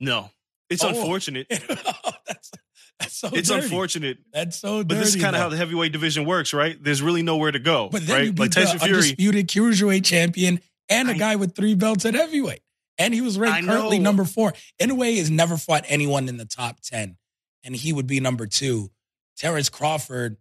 [0.00, 0.30] No,
[0.70, 0.88] it's oh.
[0.88, 1.46] unfortunate.
[1.50, 2.50] that's,
[2.98, 3.28] that's so.
[3.32, 3.64] It's dirty.
[3.64, 4.18] unfortunate.
[4.32, 4.84] That's so.
[4.84, 6.76] But this is kind of how the heavyweight division works, right?
[6.82, 7.88] There's really nowhere to go.
[7.90, 8.24] But then right?
[8.26, 11.74] you beat like Tyson the Fury, undisputed cruiserweight champion, and a I, guy with three
[11.74, 12.60] belts at heavyweight,
[12.98, 14.52] and he was ranked currently number four.
[14.80, 17.16] Inoue has never fought anyone in the top ten,
[17.64, 18.90] and he would be number two.
[19.36, 20.38] Terrence Crawford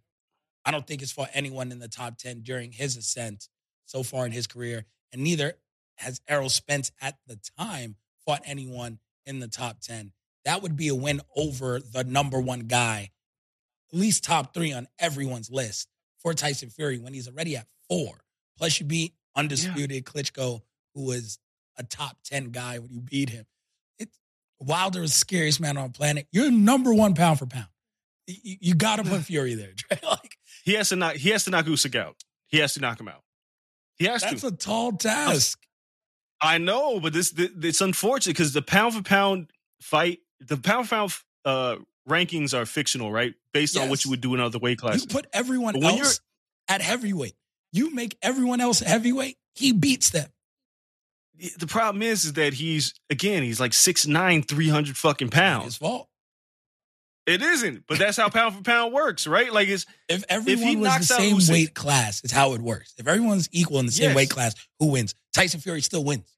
[0.65, 3.47] I don't think he's fought anyone in the top 10 during his ascent
[3.85, 4.85] so far in his career.
[5.13, 5.53] And neither
[5.97, 10.11] has Errol Spence at the time fought anyone in the top 10.
[10.45, 13.11] That would be a win over the number one guy,
[13.91, 15.87] at least top three on everyone's list
[16.19, 18.21] for Tyson Fury when he's already at four.
[18.57, 20.61] Plus, you beat undisputed Klitschko,
[20.93, 21.39] who was
[21.77, 23.45] a top 10 guy when you beat him.
[23.99, 24.17] It's
[24.59, 26.27] Wilder is the scariest man on the planet.
[26.31, 27.67] You're number one pound for pound.
[28.27, 29.99] You, you got to put Fury there, Dre.
[30.09, 31.15] Like, He has to knock.
[31.15, 32.15] He has to knock Usyk out.
[32.47, 33.23] He has to knock him out.
[33.97, 34.47] He has that's to.
[34.47, 35.59] a tall task.
[36.41, 39.47] I know, but this, this it's unfortunate because the pound for pound
[39.81, 41.13] fight, the pound for pound
[41.45, 41.75] uh,
[42.09, 43.33] rankings are fictional, right?
[43.53, 45.03] Based on what you would do in other weight classes.
[45.03, 46.19] You put everyone else
[46.67, 47.35] at heavyweight.
[47.71, 49.37] You make everyone else heavyweight.
[49.55, 50.29] He beats them.
[51.57, 55.77] the problem is, is that he's again, he's like 6'9", 300 fucking His pounds.
[55.77, 56.09] fault.
[57.25, 59.51] It isn't, but that's how pound for pound works, right?
[59.51, 62.93] Like it's If everyone was knocks the same weight class, it's how it works.
[62.99, 64.15] If everyone's equal in the same Yes.
[64.15, 65.15] weight class, who wins?
[65.35, 66.31] Tyson Fury still wins.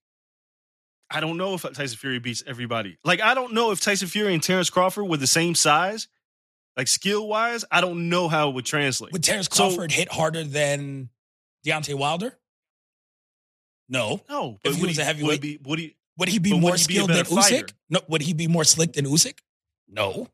[1.09, 2.97] I don't know if Tyson Fury beats everybody.
[3.05, 6.07] Like I don't know if Tyson Fury and Terrence Crawford were the same size,
[6.75, 7.63] like skill wise.
[7.71, 9.13] I don't know how it would translate.
[9.13, 11.09] Would Terrence So- Crawford hit harder than
[11.65, 12.37] Deontay Wilder?
[13.89, 14.19] No.
[14.29, 15.95] no, If he would was a heavyweight- would, be, would he?
[16.17, 17.65] Would he be more he be skilled than better fighter?
[17.67, 17.73] Usyk?
[17.89, 18.01] No.
[18.09, 19.37] Would he be more slick than Usyk?
[19.87, 20.27] No.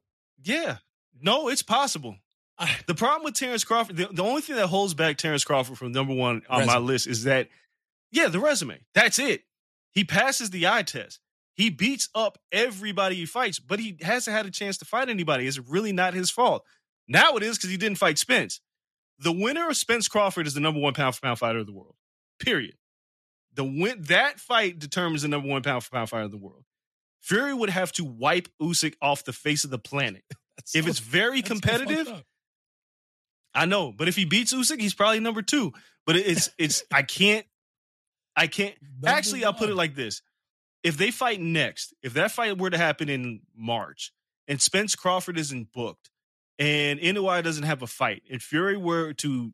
[0.43, 0.77] Yeah,
[1.21, 2.17] no, it's possible.
[2.57, 5.77] I- The problem with Terrence Crawford, the, the only thing that holds back Terrence Crawford
[5.77, 7.49] from number one on my list is that,
[8.13, 8.79] yeah, the resume.
[8.93, 9.41] That's it.
[9.91, 11.19] He passes the eye test.
[11.55, 15.45] He beats up everybody he fights, but he hasn't had a chance to fight anybody.
[15.45, 16.63] It's really not his fault.
[17.07, 18.59] Now it is because he didn't fight Spence.
[19.19, 21.73] The winner of Spence Crawford is the number one pound for pound fighter of the
[21.73, 21.95] world.
[22.39, 22.75] Period.
[23.53, 26.63] The win that fight determines the number one pound for pound fighter of the world.
[27.21, 30.23] Fury would have to wipe Usyk off the face of the planet.
[30.57, 32.23] That's If so- it's very that's so competitive.
[33.55, 35.73] I know, but if he beats Usyk, he's probably number two.
[36.07, 37.45] But it's it's I can't
[38.35, 40.21] I can't actually I'll put it like this.
[40.83, 44.11] If they fight next, if that fight were to happen in March
[44.47, 46.09] and Spence Crawford isn't booked
[46.59, 49.53] and Inoue doesn't have a fight, and Fury were to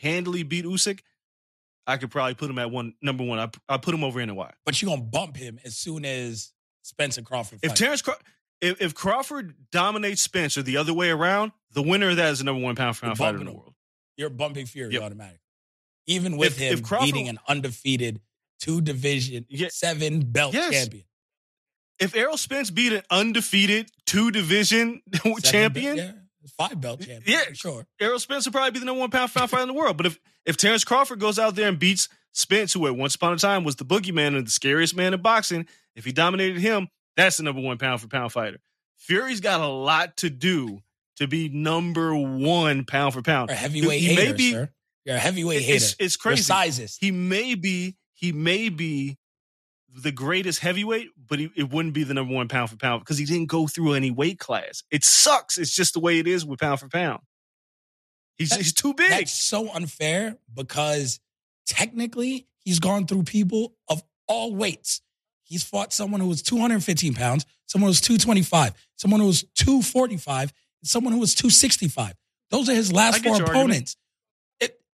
[0.00, 1.00] handily beat Usyk,
[1.86, 3.38] I could probably put him at one number one.
[3.38, 4.50] I I put him over Inoue.
[4.64, 6.52] But you're gonna bump him as soon as
[6.82, 7.76] Spencer Crawford If fight.
[7.78, 8.14] Terrence Craw-
[8.60, 12.38] if, if Crawford dominates Spence or the other way around, the winner of that is
[12.38, 13.74] the number one pound for pound fighter in the world.
[14.16, 15.02] you're bumping Fury Yep.
[15.02, 15.40] automatically.
[16.06, 18.20] Even with If- him if Crawford- beating an undefeated
[18.60, 19.68] two division, Yeah.
[19.70, 20.72] seven belt Yes.
[20.72, 21.04] champion.
[21.98, 26.12] if Errol Spence beat an undefeated two division Seven champion, yeah,
[26.58, 27.22] five belt champion.
[27.26, 27.52] Yeah.
[27.54, 27.86] sure.
[28.00, 29.96] Errol Spence would probably be the number one pound for pound fighter in the world.
[29.96, 33.32] But if if Terrence Crawford goes out there and beats Spence, who at once upon
[33.32, 35.66] a time was the boogeyman and the scariest man in boxing,
[35.96, 38.58] if he dominated him, that's the number one pound for pound fighter.
[38.96, 40.82] Fury's got a lot to do
[41.16, 43.50] to be number one pound for pound.
[43.50, 44.70] Or heavyweight He may hater, be- sir.
[45.06, 45.96] You're a heavyweight It's, hater.
[46.00, 46.42] it's You're crazy.
[46.42, 46.98] sizes.
[47.00, 49.16] He may be he may be
[49.94, 53.16] the greatest heavyweight, but he, it wouldn't be the number one pound for pound because
[53.18, 54.82] he didn't go through any weight class.
[54.90, 55.56] It sucks.
[55.58, 57.20] It's just the way it is with pound for pound.
[58.36, 59.08] He's That- he's too big.
[59.10, 61.20] That's so unfair because
[61.66, 65.00] technically he's gone through people of all weights.
[65.44, 70.52] He's fought someone who was 215 pounds, someone who was 225, someone who was 245,
[70.82, 72.14] someone who was 265.
[72.50, 73.46] Those are his last four opponents.
[73.56, 73.96] argument.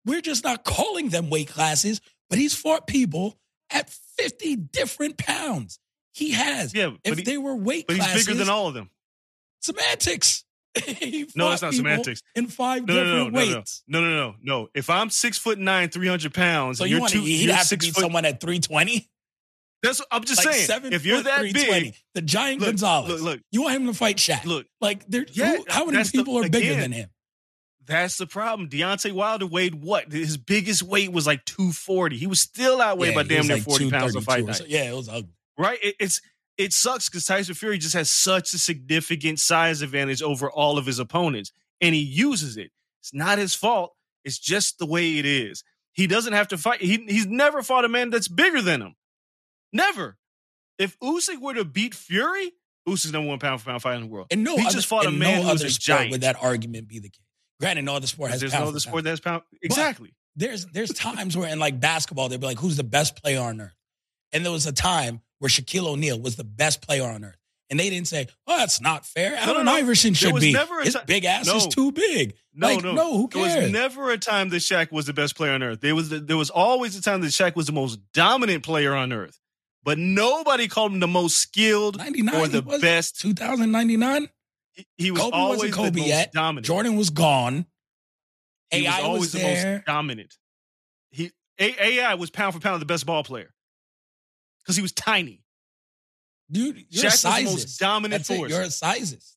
[0.05, 3.37] We're just not calling them weight classes, but he's fought people
[3.69, 5.79] at 50 different pounds.
[6.13, 6.73] He has.
[6.73, 8.89] Yeah, if he- they were weight but he's classes, bigger than all of them.
[9.61, 10.43] semantics.
[11.35, 12.21] No, that's not semantics.
[12.35, 13.83] In five No, no, different no, no, no, weights.
[13.87, 14.69] no, no, no, no.
[14.73, 17.25] If I'm six foot nine, three hundred pounds, So you you're want two, to?
[17.25, 18.01] He'd have to beat foot.
[18.01, 19.09] someone at three twenty.
[19.83, 20.67] That's what I'm just Like saying.
[20.67, 21.81] seven If you're that 320.
[21.91, 23.09] big, the giant look, Gonzalez.
[23.09, 24.45] look, look, You want him to fight Shaq?
[24.45, 24.67] look.
[24.79, 25.25] like there.
[25.31, 27.09] Yeah, how many that's the- people are bigger again, than him?
[27.91, 28.69] That's the problem.
[28.69, 30.11] Deontay Wilder weighed what?
[30.11, 32.17] His biggest weight was like 240.
[32.17, 34.69] He was still outweighed Yeah, by damn near like 40 pounds 232 of fight night.
[34.69, 35.33] Yeah, it was ugly.
[35.57, 35.77] right?
[35.83, 36.21] It, it's
[36.57, 40.85] it sucks because Tyson Fury just has such a significant size advantage over all of
[40.85, 41.51] his opponents,
[41.81, 42.71] and he uses it.
[43.01, 43.93] It's not his fault.
[44.23, 45.63] It's just the way it is.
[45.93, 46.81] He doesn't have to fight.
[46.81, 48.95] He, he's never fought a man that's bigger than him.
[49.73, 50.17] Never.
[50.77, 52.51] If Usyk were to beat Fury,
[52.87, 54.27] Usyk's number one pound for pound fighter in the world.
[54.31, 56.11] And no, He other, just fought a man no who was other a giant.
[56.11, 57.25] would that argument be the case.
[57.61, 59.43] Granted, no other sport has There's no other sport that has pound.
[59.61, 60.13] Exactly.
[60.35, 63.61] there's there's times where in like basketball they'd be like, "Who's the best player on
[63.61, 63.75] earth?"
[64.33, 67.37] And there was a time where Shaquille O'Neal was the best player on earth,
[67.69, 69.73] and they didn't say, "Oh, that's not fair." no, Allen no.
[69.73, 70.53] Iverson should be.
[70.53, 72.33] never His big ass is too big.
[72.53, 73.53] No, Like, no, no, who cares?
[73.53, 75.81] There was never a time that Shaq was the best player on earth.
[75.81, 79.13] There was there was always a time that Shaq was the most dominant player on
[79.13, 79.37] earth.
[79.83, 83.19] But nobody called him the most skilled 99 or the best.
[83.19, 84.21] 2099.
[84.21, 84.27] He,
[84.97, 86.31] he was Kobe always wasn't the most yet.
[86.33, 86.65] dominant.
[86.65, 87.65] Jordan was gone.
[88.71, 90.33] He AI was always was the most dominant.
[91.11, 93.53] He A- AI was pound for pound the best ball player
[94.63, 95.43] because he was tiny.
[96.49, 98.37] Dude, you're Shaq a was the most dominant That's it.
[98.37, 98.51] force.
[98.51, 99.35] You're a sizist.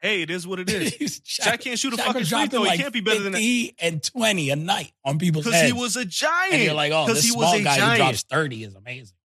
[0.00, 1.20] Hey, it is what it is.
[1.26, 2.62] Shaq can't shoot a Shaq fucking free throw.
[2.64, 3.38] He can't be better than that.
[3.38, 6.54] 50 and 20 a night on people's Because he was a giant.
[6.54, 7.96] and you're like, oh, this he small was a guy who giant.
[7.98, 9.16] drops 30 is amazing.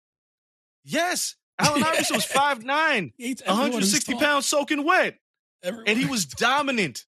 [0.85, 1.37] Yes.
[1.59, 5.17] Allen Iverson was 5'9", He hates everyone who's 160 pounds soaking wet.
[5.63, 7.05] Everyone And he was dominant.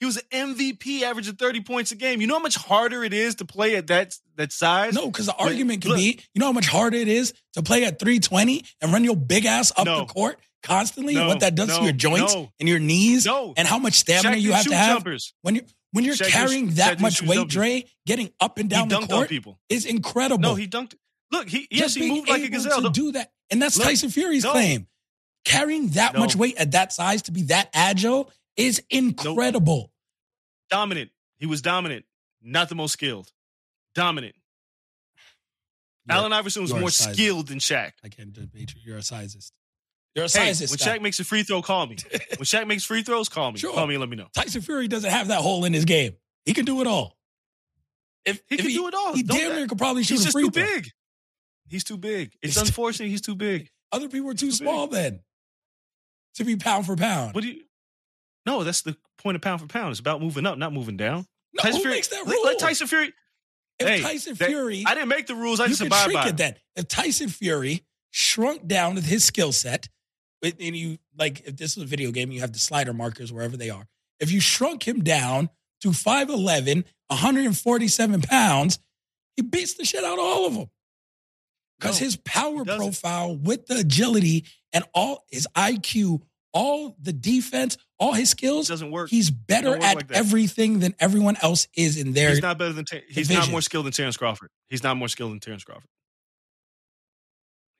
[0.00, 2.20] He was an MVP averaging 30 points a game.
[2.20, 4.92] You know how much harder it is to play at that, that size?
[4.92, 5.96] No, because the argument could look.
[5.98, 9.16] be, you know how much harder it is to play at 320 and run your
[9.16, 10.00] big ass up No.
[10.00, 12.52] the court constantly, No, what that does to your joints no.
[12.60, 13.54] and your knees, No.
[13.56, 15.32] and how much stamina you have to have jumpers.
[15.40, 17.48] when you're when you're didn't carrying that much weight.
[17.48, 19.58] Dre, getting up and down the court people.
[19.70, 20.42] is incredible.
[20.42, 20.94] No, he dunked.
[21.32, 22.82] Look, he yes, Just he moved like a gazelle.
[22.82, 24.52] to do that, and that's Look, Tyson Fury's no.
[24.52, 24.88] claim.
[25.46, 26.20] Carrying that No.
[26.20, 29.92] much weight at that size to be that agile is incredible.
[30.68, 31.10] dominant.
[31.38, 32.04] He was dominant,
[32.42, 33.32] not the most skilled.
[33.94, 34.34] Dominant.
[36.08, 37.92] You're- Allen Iverson was more skilled than Shaq.
[38.02, 38.80] I can't debate you.
[38.84, 39.52] You're a sizist.
[40.14, 40.70] You're a Hey, sizist.
[40.70, 40.98] when guy.
[40.98, 41.96] Shaq makes a free throw, call me.
[42.38, 43.58] When Shaq makes free throws, call me.
[43.58, 43.72] Sure.
[43.74, 44.28] Call me and let me know.
[44.34, 46.16] Tyson Fury doesn't have that hole in his game.
[46.44, 47.16] He can do it all.
[48.24, 49.14] If He if can do it all.
[49.14, 50.64] He Don't damn that- near could probably shoot He's a free too throw.
[50.64, 50.90] big.
[51.68, 52.28] He's too big.
[52.42, 53.70] It's He's too- unfortunate he's too big.
[53.92, 55.20] Other people are too Too small then
[56.36, 57.34] to be pound for pound.
[57.34, 57.62] What do you?
[58.46, 59.90] No, that's the point of pound for pound.
[59.90, 61.26] It's about moving up, not moving down.
[61.52, 62.44] no, Tyson who Fury, makes that let- rule?
[62.44, 63.12] Let Tyson Fury.
[63.78, 65.58] if hey, Tyson that- Fury, I didn't make the rules.
[65.60, 66.54] I just abide shrink by it then.
[66.76, 69.88] If Tyson Fury shrunk down with his skill set,
[70.42, 73.56] and you like, if this is a video game, you have the slider markers wherever
[73.56, 73.88] they are.
[74.20, 78.78] If you shrunk him down to 5'11, 147 pounds,
[79.34, 80.70] he beats the shit out of all of them.
[81.78, 84.44] Because No, his power profile with the agility
[84.76, 86.20] and all his IQ,
[86.52, 89.08] all the defense, all his It skills, doesn't work.
[89.08, 92.28] he's better work at like everything than everyone else is in there.
[92.30, 92.84] He's not better than.
[92.84, 94.50] Ter- he's not more skilled than Terrence Crawford.
[94.68, 95.88] He's not more skilled than Terrence Crawford.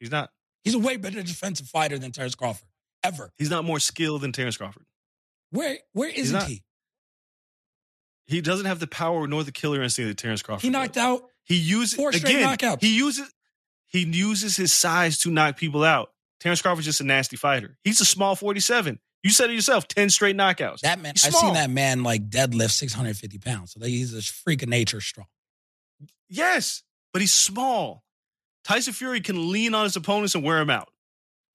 [0.01, 0.30] He's not.
[0.64, 2.68] He's a way better defensive fighter than Terrence Crawford
[3.05, 3.30] ever.
[3.36, 4.84] He's not more skilled than Terrence Crawford.
[5.51, 6.49] Where where isn't not.
[6.49, 6.62] he?
[8.26, 10.62] He doesn't have the power nor the killer instinct that Terrence Crawford.
[10.62, 11.20] He knocked does.
[11.20, 11.22] out.
[11.44, 12.57] He uses four straight again.
[12.57, 12.80] knockouts.
[12.80, 13.32] He uses
[13.86, 16.11] he uses his size to knock people out.
[16.41, 17.78] Terrence Crawford's just a nasty fighter.
[17.84, 18.99] He's a small forty-seven.
[19.22, 19.89] You said it yourself.
[19.89, 20.80] Ten straight knockouts.
[20.80, 23.72] That man, I've seen that man like deadlift 650 pounds.
[23.72, 25.26] So he's a freak of nature strong.
[26.28, 26.82] Yes,
[27.12, 28.05] but he's small.
[28.64, 30.91] Tyson Fury can lean on his opponents and wear him out.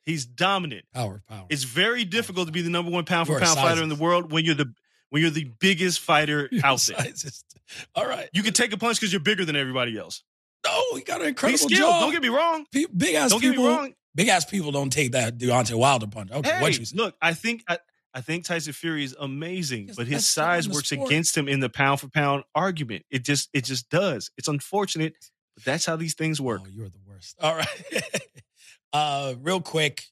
[0.04, 0.86] He's dominant.
[0.94, 1.46] Power, power.
[1.50, 4.32] It's very difficult to be the number one pound for pound fighter in the world
[4.32, 4.74] when you're the
[5.10, 7.06] when you're the biggest fighter You're out there.
[7.96, 8.30] All right.
[8.34, 10.24] You can take a punch because you're bigger than everybody else.
[10.66, 11.80] No, he got an He's incredible skilled.
[11.91, 11.99] jaw.
[12.01, 12.66] Don't get me wrong.
[12.72, 13.66] Pe- big ass Don't get people.
[13.66, 13.93] me wrong.
[14.14, 16.32] Big ass people don't take that Deontay Wilder punch.
[16.32, 16.95] Okay, Hey, what you say?
[16.97, 17.80] look, I think I,
[18.14, 21.09] I think Tyson Fury is amazing, He's but his best fighter in size works sport.
[21.09, 23.05] against him in the pound for pound argument.
[23.09, 24.30] It just it just does.
[24.38, 25.16] It's unfortunate,
[25.55, 26.62] but that's how these things work.
[26.66, 27.38] Oh, you're the worst.
[27.39, 27.68] All right.
[28.93, 30.03] uh, real quick,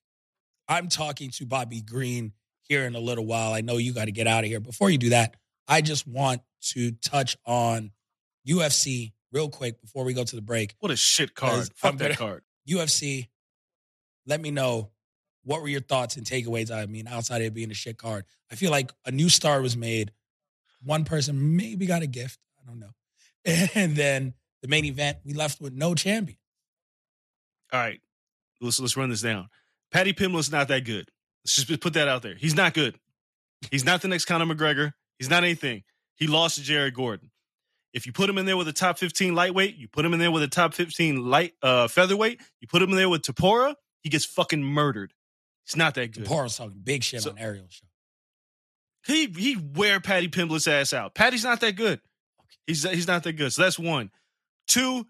[0.68, 2.32] I'm talking to Bobby Green
[2.62, 3.52] here in a little while.
[3.54, 4.60] I know you got to get out of here.
[4.62, 5.36] Before you do that,
[5.68, 6.42] I just want
[6.74, 7.92] to touch on
[8.48, 10.76] UFC real quick before we go to the break.
[10.80, 11.70] What a shit card.
[11.76, 12.44] Fuck that card.
[12.70, 13.28] UFC,
[14.26, 14.92] let me know
[15.44, 16.72] what were your thoughts and takeaways.
[16.72, 19.62] I mean, outside of it being a shit card, I feel like a new star
[19.62, 20.12] was made.
[20.84, 22.40] One person maybe got a gift.
[22.62, 22.94] I don't know.
[23.74, 26.38] And then the main event, we left with no champion.
[27.72, 28.00] All right,
[28.62, 29.50] let's let's run this down.
[29.92, 31.10] Paddy Pimblett's not that good.
[31.44, 32.36] Let's just put that out there.
[32.36, 33.00] He's not good.
[33.72, 34.94] He's not the next Conor McGregor.
[35.18, 35.84] He's not anything.
[36.16, 37.32] He lost to Jared Gordon.
[37.94, 40.20] If you put him in there with a top 15 lightweight, you put him in
[40.20, 43.76] there with a top 15 light uh, featherweight, you put him in there with Topuria,
[44.02, 45.14] he gets fucking murdered.
[45.66, 46.26] He's not that good.
[46.26, 47.86] Topuria's talking big shit So- on Ariel's show.
[49.08, 51.16] He he wear Paddy Pimblett's ass out.
[51.16, 52.02] Paddy's not that good.
[52.68, 53.52] He's he's not that good.
[53.54, 54.12] So that's one.
[54.68, 55.08] Two,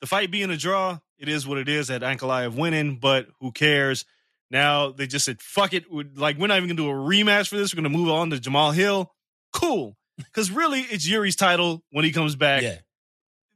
[0.00, 1.90] the fight being a draw, it is what it is.
[1.90, 4.04] At Ankalaev winning, but who cares?
[4.50, 7.48] Now they just said, "Fuck it." We're- Like we're not even gonna do a rematch
[7.48, 7.74] for this.
[7.74, 9.10] We're gonna move on to Jamahal Hill.
[9.54, 12.62] Cool, because really it's Jiri's title when he comes back.
[12.62, 12.78] Yeah.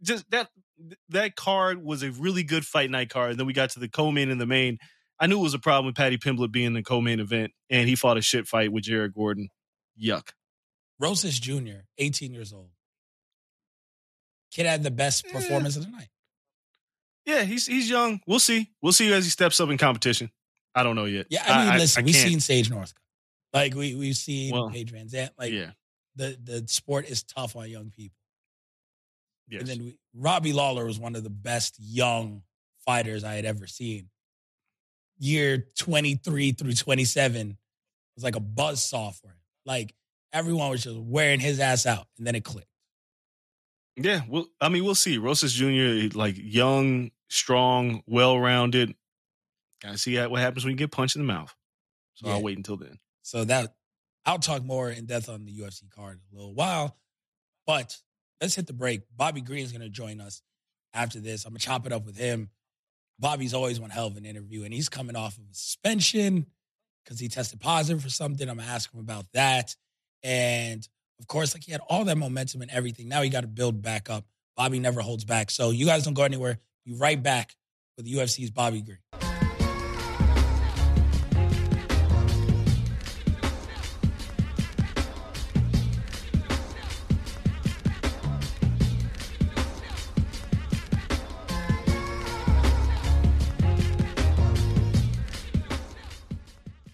[0.02, 0.48] Just that
[1.08, 3.30] that card was a really good fight night card.
[3.32, 4.78] And then we got to the co-main and the main.
[5.20, 7.96] I knew it was a problem with Paddy Pimblett being the co-main event, and he
[7.96, 9.48] fought a shit fight with Jared Gordon.
[10.00, 10.28] Yuck.
[11.00, 12.70] Rosas Jr., 18 years old.
[14.52, 15.32] Kid had the best Yeah.
[15.32, 16.08] performance of the night.
[17.24, 18.20] Yeah, he's he's young.
[18.26, 18.70] We'll see.
[18.80, 20.30] We'll see as he steps up in competition.
[20.74, 21.26] I don't know yet.
[21.30, 22.94] Yeah, I mean, listen, we've can't- seen Sage Northcutt.
[23.52, 25.30] Like we we've seen Well, Paige VanZant.
[25.38, 25.72] Like yeah,
[26.18, 28.18] the the sport is tough on young people.
[29.48, 29.60] yes.
[29.62, 32.42] And then we, Robbie Lawler was one of the best young
[32.84, 34.10] fighters I had ever seen.
[35.20, 37.56] Year 23 through 27
[38.14, 39.34] was like a buzz saw for him.
[39.64, 39.94] Like
[40.32, 42.66] everyone was just wearing his ass out, and then it clicked.
[43.96, 45.18] Yeah, well, I mean, we'll see.
[45.18, 46.16] Rosas Jr.
[46.16, 48.94] like young, strong, well-rounded.
[49.82, 51.52] Gotta see what happens when you get punched in the mouth.
[52.14, 52.34] So Yeah.
[52.34, 52.98] I'll wait until then.
[53.22, 53.74] So that
[54.28, 56.98] I'll talk more in depth on the UFC card in a little while.
[57.66, 57.96] But
[58.42, 59.00] let's hit the break.
[59.16, 60.42] Bobby Green's gonna join us
[60.92, 61.46] after this.
[61.46, 62.50] I'm gonna chop it up with him.
[63.18, 66.44] Bobby's always one hell of an interview, and he's coming off of a suspension
[67.02, 68.50] because he tested positive for something.
[68.50, 69.74] I'm gonna ask him about that.
[70.22, 70.86] And
[71.20, 73.08] of course, like he had all that momentum and everything.
[73.08, 74.26] Now he got to build back up.
[74.58, 75.50] Bobby never holds back.
[75.50, 76.58] So you guys don't go anywhere.
[76.84, 77.56] Be right back
[77.96, 78.98] with UFC's Bobby Green.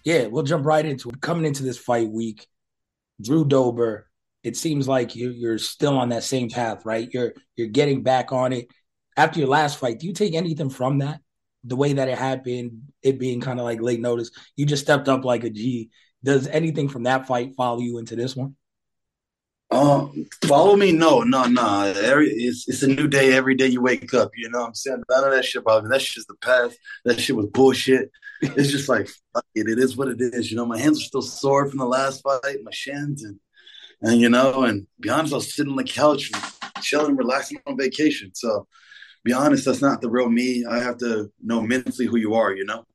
[0.05, 1.19] Yeah, we'll jump right into it.
[1.19, 2.47] Coming into this fight week,
[3.21, 4.07] Drew Dober,
[4.43, 7.09] it seems like you're, you're still on that same path, right?
[7.11, 8.67] You're you're getting back on it.
[9.17, 11.21] After your last fight, do you take anything from that?
[11.63, 15.09] The way that it happened, it being kind of like late notice, you just stepped
[15.09, 15.89] up like a G.
[16.23, 18.55] Does anything from that fight follow you into this one?
[19.75, 20.93] Um, follow me?
[20.93, 21.93] No, no, no.
[21.97, 24.31] Every it's it's a new day every day you wake up.
[24.35, 25.03] You know what I'm saying?
[25.09, 25.89] None of that shit about me.
[25.89, 26.77] That shit's the past.
[27.03, 28.09] That shit was bullshit.
[28.41, 29.67] It's just like fuck it.
[29.67, 30.49] It is what it is.
[30.49, 33.37] You know, my hands are still sore from the last fight, my shins, and
[34.01, 36.31] and you know, and be honest, I was sitting on the couch,
[36.81, 38.31] chilling, relaxing on vacation.
[38.33, 38.67] So,
[39.25, 40.65] be honest, that's not the real me.
[40.65, 42.55] I have to know mentally who you are.
[42.55, 42.85] You know.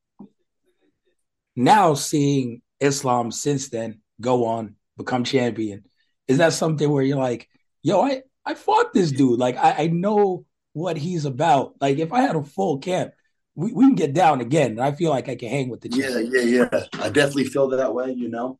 [1.56, 5.84] Now seeing Islam since then go on become champion,
[6.30, 7.48] is that something where you're like,
[7.82, 9.38] yo, I I fought this dude.
[9.38, 11.74] Like I, I know what he's about.
[11.80, 13.12] Like if I had a full camp,
[13.56, 14.72] we, we can get down again.
[14.72, 16.30] And I feel like I can hang with the champ.
[16.32, 16.84] Yeah, yeah, yeah.
[16.94, 18.58] I definitely feel that way, you know.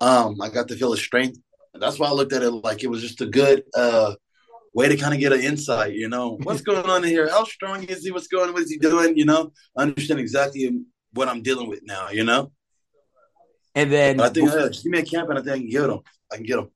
[0.00, 1.38] Um, I got to feel his strength.
[1.74, 4.14] That's why I looked at it like it was just a good uh
[4.72, 6.38] way to kind of get an insight, you know.
[6.42, 7.28] What's going on in here?
[7.28, 8.10] How strong is he?
[8.10, 8.54] What's going on?
[8.54, 9.18] What is he doing?
[9.18, 10.70] You know, I understand exactly
[11.12, 12.52] what I'm dealing with now, you know.
[13.74, 15.58] And then But I think uh, just give me a camp and I think I
[15.58, 16.00] can get him.
[16.32, 16.70] I can get him.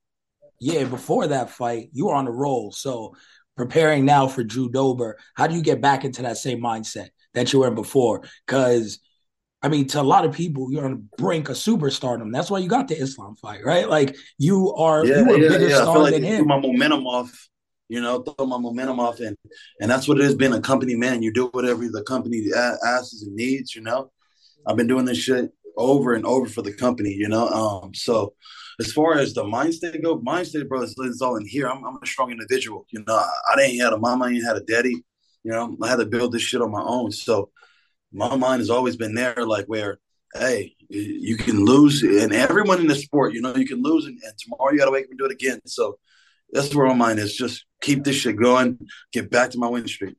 [0.61, 2.71] Yeah, before that fight, you were on a roll.
[2.71, 3.15] So
[3.57, 7.51] preparing now for Drew Dober, how do you get back into that same mindset that
[7.51, 8.21] you were in before?
[8.45, 8.99] Because
[9.63, 12.31] I mean, to a lot of people, you're on the brink of superstardom.
[12.31, 13.87] That's why you got the Islam fight, right?
[13.89, 15.79] Like you are, Yeah, you were yeah, bigger yeah.
[15.79, 16.47] I star feel like than him.
[16.47, 17.47] my momentum off.
[17.89, 19.35] You know, throw my momentum off, and
[19.81, 21.21] and that's what it is being a company man.
[21.21, 23.75] You do whatever the company asks and needs.
[23.75, 24.11] You know,
[24.65, 27.11] I've been doing this shit over and over for the company.
[27.11, 28.33] You know, um, so
[28.81, 31.67] as far as the mind state go, mind state, bro, it's all in here.
[31.69, 32.85] I'm, I'm a strong individual.
[32.89, 34.95] You know, I, I didn't have a mama, I didn't had a daddy.
[35.43, 37.11] You know, I had to build this shit on my own.
[37.11, 37.49] So
[38.11, 39.99] my mind has always been there, like where,
[40.33, 44.19] hey, you can lose, and everyone in the sport, you know, you can lose, and,
[44.23, 45.59] and tomorrow you got to wake up and do it again.
[45.65, 45.97] So
[46.51, 47.35] that's where my mind is.
[47.35, 48.77] Just keep this shit going,
[49.13, 50.15] get back to my win streak.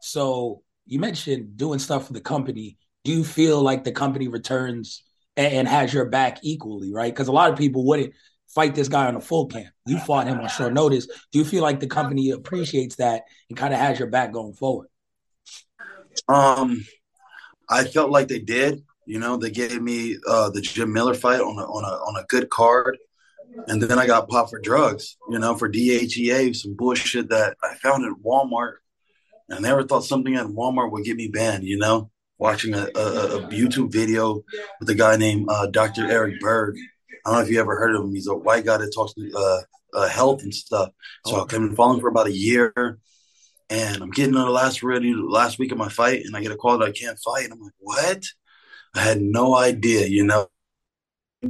[0.00, 2.78] So you mentioned doing stuff for the company.
[3.04, 5.02] Do you feel like the company returns
[5.40, 7.12] and, and has your back equally, right?
[7.12, 8.12] Because a lot of people wouldn't
[8.48, 9.72] fight this guy on a full camp.
[9.86, 11.06] You fought him on short notice.
[11.32, 14.52] Do you feel like the company appreciates that and kind of has your back going
[14.52, 14.88] forward?
[16.28, 16.84] Um,
[17.68, 18.82] I felt like they did.
[19.06, 22.22] You know, they gave me uh, the Jim Miller fight on a, on a on
[22.22, 22.98] a good card,
[23.66, 25.16] and then I got popped for drugs.
[25.30, 28.74] You know, for DHEA, some bullshit that I found at Walmart.
[29.50, 31.64] I never thought something at Walmart would get me banned.
[31.64, 32.10] You know,
[32.40, 34.42] watching a, a, a YouTube video
[34.80, 36.10] with a guy named uh, Dr.
[36.10, 36.76] Eric Berg.
[37.24, 38.14] I don't know if you ever heard of him.
[38.14, 39.60] He's a white guy that talks uh,
[39.92, 40.90] uh, health and stuff.
[41.26, 42.98] So I've been following for about a year
[43.70, 46.50] and I'm getting on the last ready last week of my fight, and I get
[46.50, 47.44] a call that I can't fight.
[47.44, 48.24] And I'm like, what?
[48.94, 50.48] I had no idea, you know.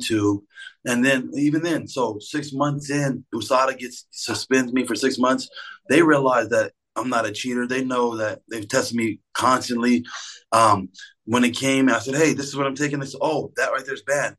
[0.03, 0.45] To
[0.85, 5.49] and then even then, so six months in, USADA gets suspends me for six months.
[5.89, 7.67] They realize that I'm not a cheater.
[7.67, 10.05] They know that they've tested me constantly.
[10.53, 10.91] Um,
[11.25, 13.85] when it came, I said, "Hey, this is what I'm taking." This, oh, that right
[13.85, 14.37] there's bad.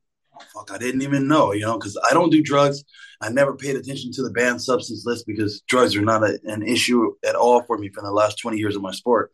[0.53, 2.83] Fuck, I didn't even know, you know, because I don't do drugs.
[3.21, 6.63] I never paid attention to the banned substance list because drugs are not a, an
[6.63, 9.31] issue at all for me for the last 20 years of my sport.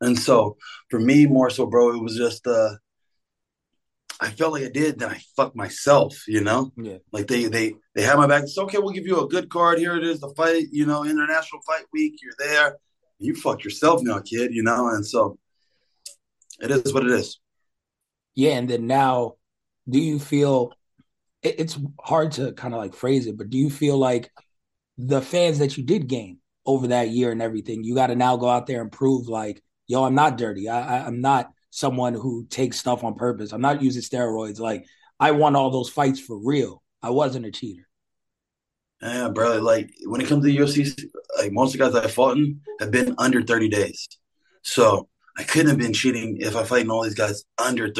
[0.00, 0.56] And so
[0.90, 2.74] for me, more so, bro, it was just, uh,
[4.20, 6.72] I felt like I did, then I fucked myself, you know?
[6.76, 6.98] Yeah.
[7.12, 8.44] Like they, they, they had my back.
[8.44, 8.78] It's okay.
[8.78, 9.78] We'll give you a good card.
[9.78, 12.18] Here it is, the fight, you know, international fight week.
[12.22, 12.78] You're there.
[13.18, 14.88] You fucked yourself now, kid, you know?
[14.88, 15.38] And so
[16.60, 17.38] it is what it is.
[18.34, 19.34] Yeah, and then now,
[19.88, 20.72] do you feel
[21.42, 24.30] it, it's hard to kind of like phrase it, but do you feel like
[24.98, 28.36] the fans that you did gain over that year and everything, you got to now
[28.36, 30.68] go out there and prove like, yo, I'm not dirty.
[30.68, 33.52] I, I, I'm not someone who takes stuff on purpose.
[33.52, 34.58] I'm not using steroids.
[34.58, 34.86] Like
[35.20, 36.82] I won all those fights for real.
[37.02, 37.86] I wasn't a cheater.
[39.02, 39.58] Yeah, bro.
[39.58, 40.98] Like when it comes to the UFC,
[41.38, 44.08] like most of the guys I fought in have been under 30 days.
[44.62, 47.92] So I couldn't have been cheating if I fighting all these guys under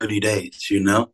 [0.00, 1.12] 30 days, you know?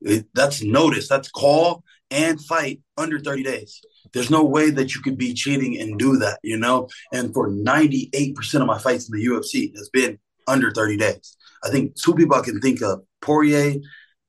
[0.00, 3.80] It, that's notice, that's call and fight under 30 days.
[4.12, 6.88] There's no way that you could be cheating and do that, you know?
[7.12, 11.36] And for 98% of my fights in the UFC has been under 30 days.
[11.64, 13.76] I think two people I can think of, Poirier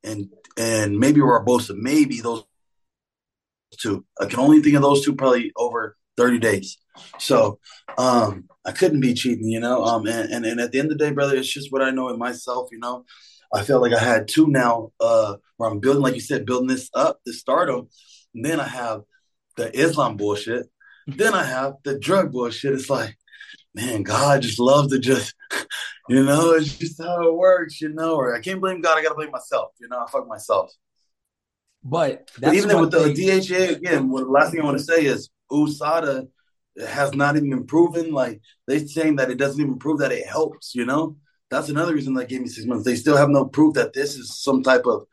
[0.04, 2.44] and and maybe Barbosa, maybe those
[3.78, 4.06] two.
[4.20, 6.78] I can only think of those two probably over 30 days.
[7.20, 7.60] So
[7.98, 9.84] um I couldn't be cheating, you know.
[9.84, 11.92] Um and, and, and at the end of the day, brother, it's just what I
[11.92, 13.06] know in myself, you know.
[13.54, 16.68] I felt like I had two now, uh, where I'm building, like you said, building
[16.68, 17.88] this up, this stardom.
[18.34, 19.02] And then I have
[19.56, 20.68] the Islam bullshit.
[21.08, 22.74] then I have the drug bullshit.
[22.74, 23.16] It's like,
[23.74, 25.34] man, God just loves to just,
[26.08, 28.16] you know, it's just how it works, you know.
[28.16, 30.00] Or I can't blame God, I gotta blame myself, you know.
[30.00, 30.72] I fuck myself.
[31.84, 33.14] But, but even with thing.
[33.14, 36.28] the DHA again, what the last thing I want to say is USADA
[36.88, 38.12] has not even been proven.
[38.12, 41.18] Like they're saying that it doesn't even prove that it helps, you know
[41.50, 42.86] that's another reason they gave me six months.
[42.86, 45.06] They still have no proof that this is some type of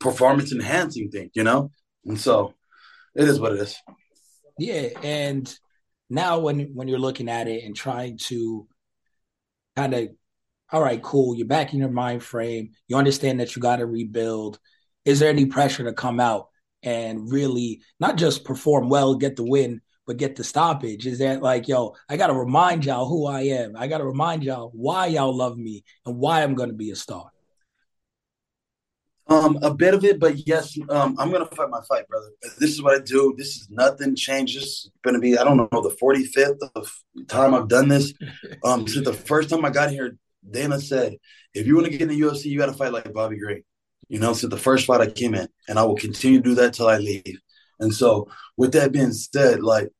[0.00, 1.70] performance enhancing thing, you know?
[2.04, 2.54] And so
[3.14, 3.76] it is what it is.
[4.58, 4.88] Yeah.
[5.02, 5.54] And
[6.10, 8.66] now when when you're looking at it and trying to
[9.76, 10.08] kind of
[10.72, 14.58] all right, cool, you're back in your mind frame, you understand that you gotta rebuild.
[15.04, 16.48] Is there any pressure to come out
[16.82, 21.42] and really not just perform well, get the win, but get the stoppage is that
[21.42, 23.74] like, yo, I got to remind y'all who I am.
[23.76, 26.90] I got to remind y'all why y'all love me and why I'm going to be
[26.90, 27.30] a star.
[29.26, 32.28] Um, a bit of it, but yes, um, I'm gonna fight my fight, brother.
[32.58, 33.34] This is what I do.
[33.38, 34.62] This is nothing changes.
[34.62, 36.92] It's gonna be, I don't know, the 45th of
[37.26, 38.12] time I've done this.
[38.62, 40.18] Um, since the first time I got here,
[40.48, 41.16] Dana said,
[41.54, 43.62] if you want to get in the UFC, you got to fight like Bobby Green.
[44.08, 46.54] You know, since the first fight I came in, and I will continue to do
[46.56, 47.38] that till I leave.
[47.80, 49.90] And so, with that being said, like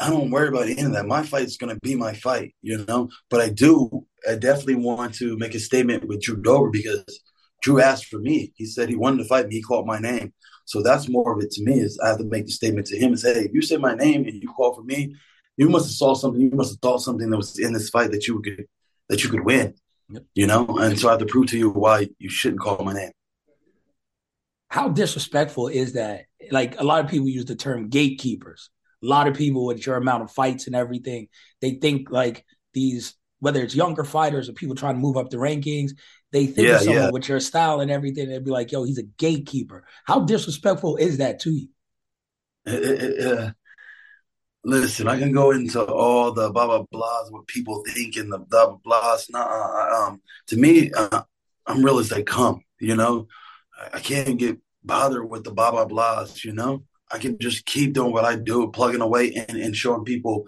[0.00, 1.06] I don't worry about any of that.
[1.06, 3.08] My fight is going to be my fight, you know.
[3.30, 7.20] But I do, I definitely want to make a statement with Drew Dober because
[7.62, 8.52] Drew asked for me.
[8.56, 9.56] He said he wanted to fight me.
[9.56, 10.32] He called my name.
[10.66, 11.80] So that's more of it to me.
[11.80, 13.76] Is I have to make the statement to him and say, hey, if you say
[13.76, 15.16] my name and you call for me,
[15.56, 16.40] you must have saw something.
[16.40, 18.66] You must have thought something that was in this fight that you could
[19.08, 19.74] that you could win.
[20.10, 20.22] Yep.
[20.34, 22.94] You know, and so I have to prove to you why you shouldn't call my
[22.94, 23.10] name
[24.68, 26.26] how disrespectful is that?
[26.50, 28.70] Like a lot of people use the term gatekeepers.
[29.02, 31.28] A lot of people with your amount of fights and everything,
[31.60, 32.44] they think like
[32.74, 35.92] these, whether it's younger fighters or people trying to move up the rankings,
[36.32, 37.10] they think yeah, of someone yeah.
[37.10, 38.28] with your style and everything.
[38.28, 39.84] They'd be like, yo, he's a gatekeeper.
[40.04, 41.68] How disrespectful is that to you?
[42.66, 43.50] Uh,
[44.68, 48.38] listen, I can go into all the blah blah blahs, what people think and the
[48.38, 49.30] blah blah blahs.
[49.30, 51.22] Nah, um, to me, uh,
[51.66, 52.62] I'm real as they come.
[52.78, 53.28] You know,
[53.92, 56.84] I can't get bothered with the blah blah blahs, you know.
[57.10, 60.46] I can just keep doing what I do, plugging away and, and showing people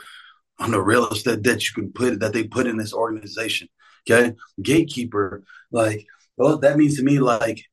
[0.59, 3.68] on the real estate that you can put that they put in this organization.
[4.09, 4.35] Okay.
[4.62, 6.07] Gatekeeper, like
[6.37, 7.64] well, that means to me like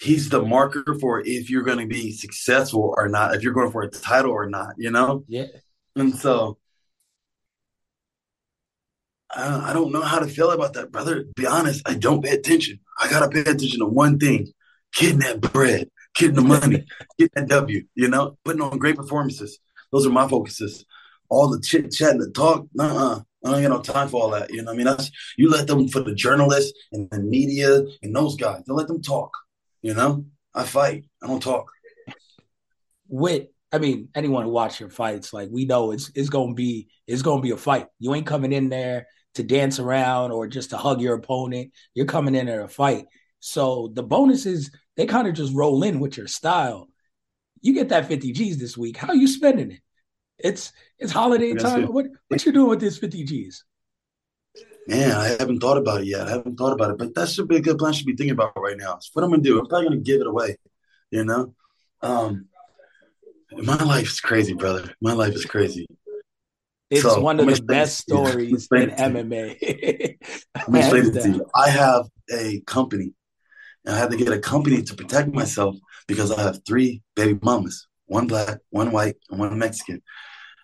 [0.00, 3.82] he's the marker for if you're gonna be successful or not, if you're going for
[3.82, 5.24] a title or not, you know?
[5.28, 5.46] Yeah.
[5.96, 6.58] And so
[9.34, 11.24] I, I don't know how to feel about that, brother.
[11.24, 12.80] To be honest, I don't pay attention.
[13.00, 14.52] I gotta pay attention to one thing
[14.94, 16.84] getting that bread, getting the money,
[17.18, 19.58] getting that W, you know, putting on great performances.
[19.92, 20.84] Those are my focuses.
[21.28, 24.30] All the chit chat and the talk, nah, I don't get no time for all
[24.30, 24.50] that.
[24.50, 28.14] You know, I mean, that's you let them for the journalists and the media and
[28.14, 28.62] those guys.
[28.66, 29.36] Don't let them talk.
[29.82, 31.04] You know, I fight.
[31.22, 31.70] I don't talk.
[33.08, 36.88] With, I mean, anyone who watch your fights, like we know it's it's gonna be
[37.06, 37.86] it's gonna be a fight.
[37.98, 41.72] You ain't coming in there to dance around or just to hug your opponent.
[41.94, 43.06] You're coming in at a fight.
[43.40, 46.88] So the bonuses, they kind of just roll in with your style.
[47.60, 48.96] You get that 50 G's this week.
[48.96, 49.80] How are you spending it?
[50.38, 51.92] It's it's holiday time.
[51.92, 53.64] What what you doing with this 50 G's?
[54.88, 56.26] Man, I haven't thought about it yet.
[56.26, 57.90] I haven't thought about it, but that should be a good plan.
[57.90, 58.98] I should be thinking about right now.
[59.12, 59.58] what I'm gonna do.
[59.58, 60.56] I'm probably gonna give it away.
[61.10, 61.54] You know,
[62.00, 62.46] um,
[63.52, 64.94] my life is crazy, brother.
[65.02, 65.86] My life is crazy.
[66.88, 70.16] It's so, one of the best stories in MMA.
[70.56, 71.46] Let me explain it to you.
[71.54, 73.12] I have a company
[73.84, 75.76] and I had to get a company to protect myself
[76.06, 80.02] because I have three baby mamas, one black, one white, and one Mexican.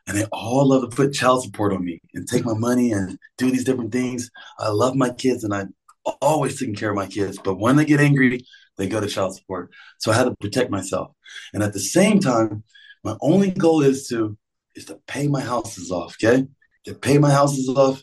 [0.06, 3.18] And they all love to put child support on me and take my money and
[3.38, 4.30] do these different things.
[4.58, 5.74] I love my kids and I'm
[6.20, 7.38] always taking care of my kids.
[7.42, 8.44] But when they get angry,
[8.76, 9.70] they go to child support.
[9.98, 11.12] So I had to protect myself.
[11.54, 12.64] And at the same time,
[13.02, 14.36] my only goal is to
[14.74, 16.46] is to pay my houses off, okay?
[16.84, 18.02] To pay my houses off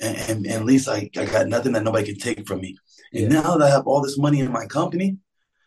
[0.00, 2.76] and, and, and at least I, I got nothing that nobody can take from me.
[3.12, 3.40] And yeah.
[3.40, 5.18] now that I have all this money in my company,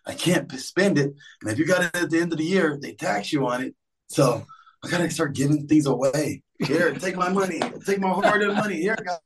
[0.06, 1.14] I can't spend it.
[1.42, 3.64] And if you got it at the end of the year, they tax you on
[3.64, 3.76] it.
[4.08, 4.46] So
[4.86, 6.44] I gotta start giving things away.
[6.60, 7.60] Here, take my money.
[7.86, 8.76] Take my hard-earned money.
[8.82, 9.20] Here, got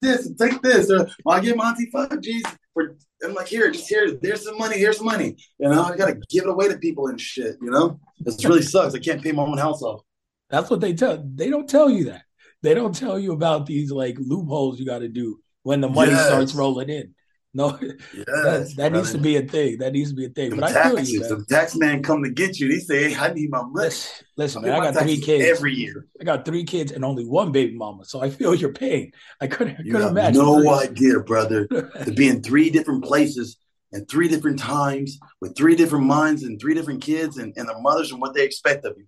[0.00, 0.30] this.
[0.38, 0.90] Take this.
[0.90, 2.42] Or I get Monty five G's
[2.74, 2.96] for.
[3.24, 4.18] I'm like, here, just here.
[4.20, 4.76] There's some money.
[4.78, 5.36] Here's some money.
[5.58, 7.56] You know, I gotta give it away to people and shit.
[7.62, 8.94] You know, this really sucks.
[8.94, 10.02] I can't pay my own house off.
[10.50, 11.22] That's what they tell.
[11.34, 12.22] They don't tell you that.
[12.62, 16.10] They don't tell you about these like loopholes you got to do when the money
[16.12, 16.26] Yes.
[16.26, 17.14] starts rolling in.
[17.54, 19.76] No, Yes, that, that needs to be a thing.
[19.78, 20.56] That needs to be a thing.
[20.56, 21.28] But I feel you, man.
[21.28, 22.68] the tax man come to get you.
[22.68, 24.80] They say, "Hey, I need my money." Listen, listen, I man.
[24.80, 25.44] I got three kids.
[25.44, 26.06] every year.
[26.18, 28.06] I got three kids and only one baby mama.
[28.06, 29.12] So I feel your pain.
[29.40, 30.40] I couldn't, I You couldn't have imagine.
[30.42, 30.68] no three.
[30.88, 33.58] idea, brother, to be in three different places
[33.92, 37.78] and three different times with three different minds and three different kids and, and their
[37.82, 39.04] mothers and what they expect of you.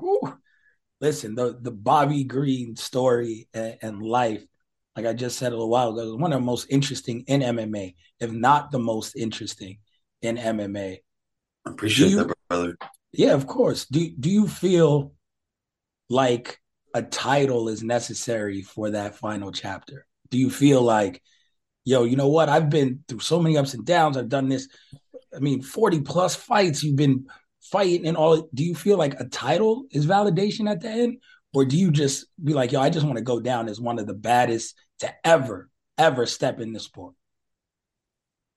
[0.00, 0.36] Whew.
[1.00, 4.42] Listen, the the Bobby Green story and, and life,
[4.96, 7.94] like I just said a little while ago, one of the most interesting in MMA,
[8.18, 9.78] if not the most interesting
[10.22, 10.98] in MMA.
[11.66, 12.76] I appreciate you- that, brother.
[13.12, 13.86] Yeah, of course.
[13.86, 15.12] Do do you feel
[16.08, 16.58] like
[16.94, 20.06] a title is necessary for that final chapter?
[20.30, 21.22] Do you feel like,
[21.84, 22.48] yo, you know what?
[22.48, 24.16] I've been through so many ups and downs.
[24.16, 24.68] I've done this.
[25.34, 27.26] I mean, 40 plus fights you've been
[27.60, 28.48] fighting and all.
[28.54, 31.18] Do you feel like a title is validation at the end?
[31.56, 33.98] Or do you just be like, yo, I just want to go down as one
[33.98, 37.14] of the baddest to ever, ever step in the sport?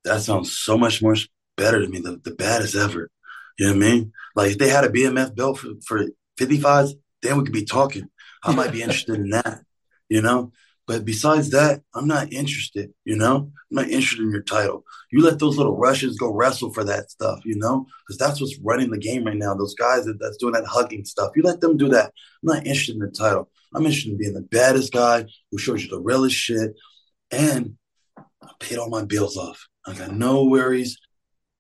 [0.04, 1.16] That sounds so much more
[1.56, 3.10] better to me, the, the baddest ever.
[3.58, 4.12] You know what I mean?
[4.36, 6.92] Like if they had a BMF belt for, for 55s,
[7.22, 8.10] then we could be talking.
[8.44, 9.62] I might be interested in that,
[10.10, 10.52] you know?
[10.90, 13.36] But besides that, I'm not interested, you know?
[13.36, 14.84] I'm not interested in your title.
[15.12, 17.86] You let those little Russians go wrestle for that stuff, you know?
[18.08, 19.54] Because that's what's running the game right now.
[19.54, 21.34] Those guys that, that's doing that hugging stuff.
[21.36, 22.06] You let them do that.
[22.42, 23.52] I'm not interested in the title.
[23.76, 26.74] I'm interested in being the baddest guy who shows you the realest shit.
[27.30, 27.76] And
[28.18, 29.68] I paid all my bills off.
[29.86, 30.98] I got no worries.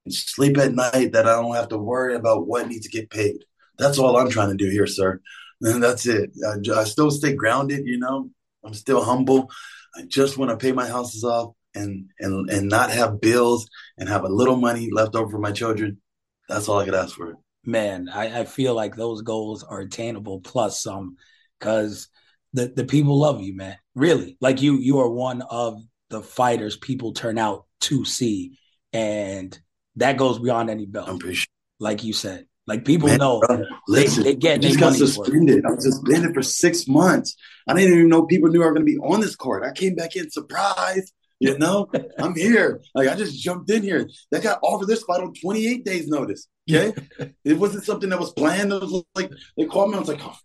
[0.05, 3.11] And sleep at night that I don't have to worry about what needs to get
[3.11, 3.45] paid.
[3.77, 5.21] That's all I'm trying to do here, sir.
[5.61, 6.31] And that's it.
[6.43, 8.31] I, I still stay grounded, you know.
[8.63, 9.49] I'm still humble.
[9.95, 14.09] I just want to pay my houses off and and and not have bills and
[14.09, 16.01] have a little money left over for my children.
[16.47, 17.35] That's all I could ask for.
[17.65, 21.17] man, I, I feel like those goals are attainable plus some
[21.59, 22.07] because
[22.53, 23.77] the, the people love you, man.
[23.95, 24.37] Really.
[24.41, 28.57] Like you you are one of the fighters people turn out to see.
[28.93, 29.57] And
[29.97, 31.07] that goes beyond any belt.
[31.07, 31.21] I'm belt.
[31.21, 31.47] pretty sure.
[31.79, 32.45] Like you said.
[32.69, 35.65] Like people Man, know bro, they, listen, they get I just got suspended.
[35.65, 37.35] I was suspended for six months.
[37.67, 39.63] I didn't even know people knew I were going to be on this court.
[39.63, 41.11] I came back in surprised.
[41.39, 41.89] You know,
[42.19, 42.79] I'm here.
[42.93, 44.07] Like I just jumped in here.
[44.29, 46.47] That got offered this fight on 28 days notice.
[46.69, 46.93] Okay,
[47.43, 48.71] it wasn't something that was planned.
[48.71, 49.95] It was like they called me.
[49.95, 50.37] I was like, oh,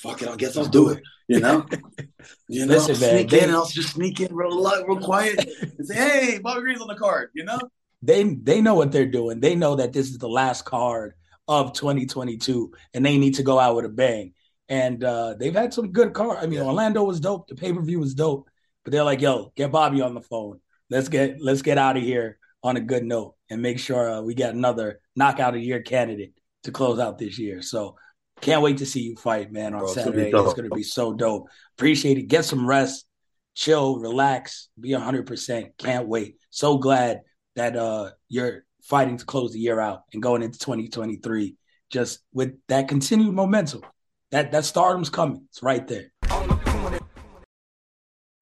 [0.00, 0.28] fuck it.
[0.28, 1.02] I guess I'll do it.
[1.26, 1.66] You know,
[2.48, 3.44] you know, Listen, man, they- in.
[3.46, 6.86] and I'll just sneak in real, low, real quiet and say, hey, Bobby Green's on
[6.86, 7.30] the card.
[7.34, 7.58] You know,
[8.00, 9.40] They they know what they're doing.
[9.40, 11.14] They know that this is the last card
[11.48, 14.32] of 2022 and they need to go out with a bang.
[14.68, 16.40] And uh, they've had some good cards.
[16.42, 16.64] I mean, Yeah.
[16.66, 17.48] Orlando was dope.
[17.48, 18.48] The pay-per-view was dope.
[18.84, 20.60] But they're like, yo, get Bobby on the phone.
[20.90, 24.20] Let's get let's get out of here on a good note and make sure uh,
[24.22, 26.32] we get another knockout of year candidate
[26.64, 27.62] to close out this year.
[27.62, 27.96] So
[28.40, 30.30] can't wait to see you fight, man, on Bro, it's Saturday.
[30.30, 30.46] dope.
[30.46, 31.48] It's gonna be so dope.
[31.78, 32.28] Appreciate it.
[32.28, 33.06] Get some rest,
[33.54, 35.72] chill, relax, be hundred percent.
[35.78, 36.36] Can't wait.
[36.50, 37.20] So glad
[37.56, 41.56] that uh you're fighting to close the year out and going into 2023
[41.90, 43.82] just with that continued momentum.
[44.30, 45.46] That that stardom's coming.
[45.50, 46.10] It's right there.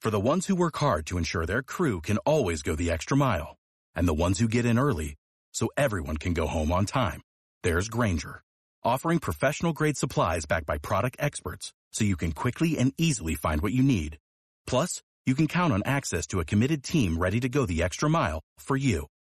[0.01, 3.17] For the ones who work hard to ensure their crew can always go the extra
[3.17, 3.57] mile,
[3.95, 5.15] and the ones who get in early
[5.53, 7.21] so everyone can go home on time,
[7.63, 8.43] there's Grainger,
[8.83, 13.61] offering professional grade supplies backed by product experts so you can quickly and easily find
[13.61, 14.19] what you need.
[14.67, 18.09] Plus, you can count on access to a committed team ready to go the extra
[18.11, 19.07] mile for you.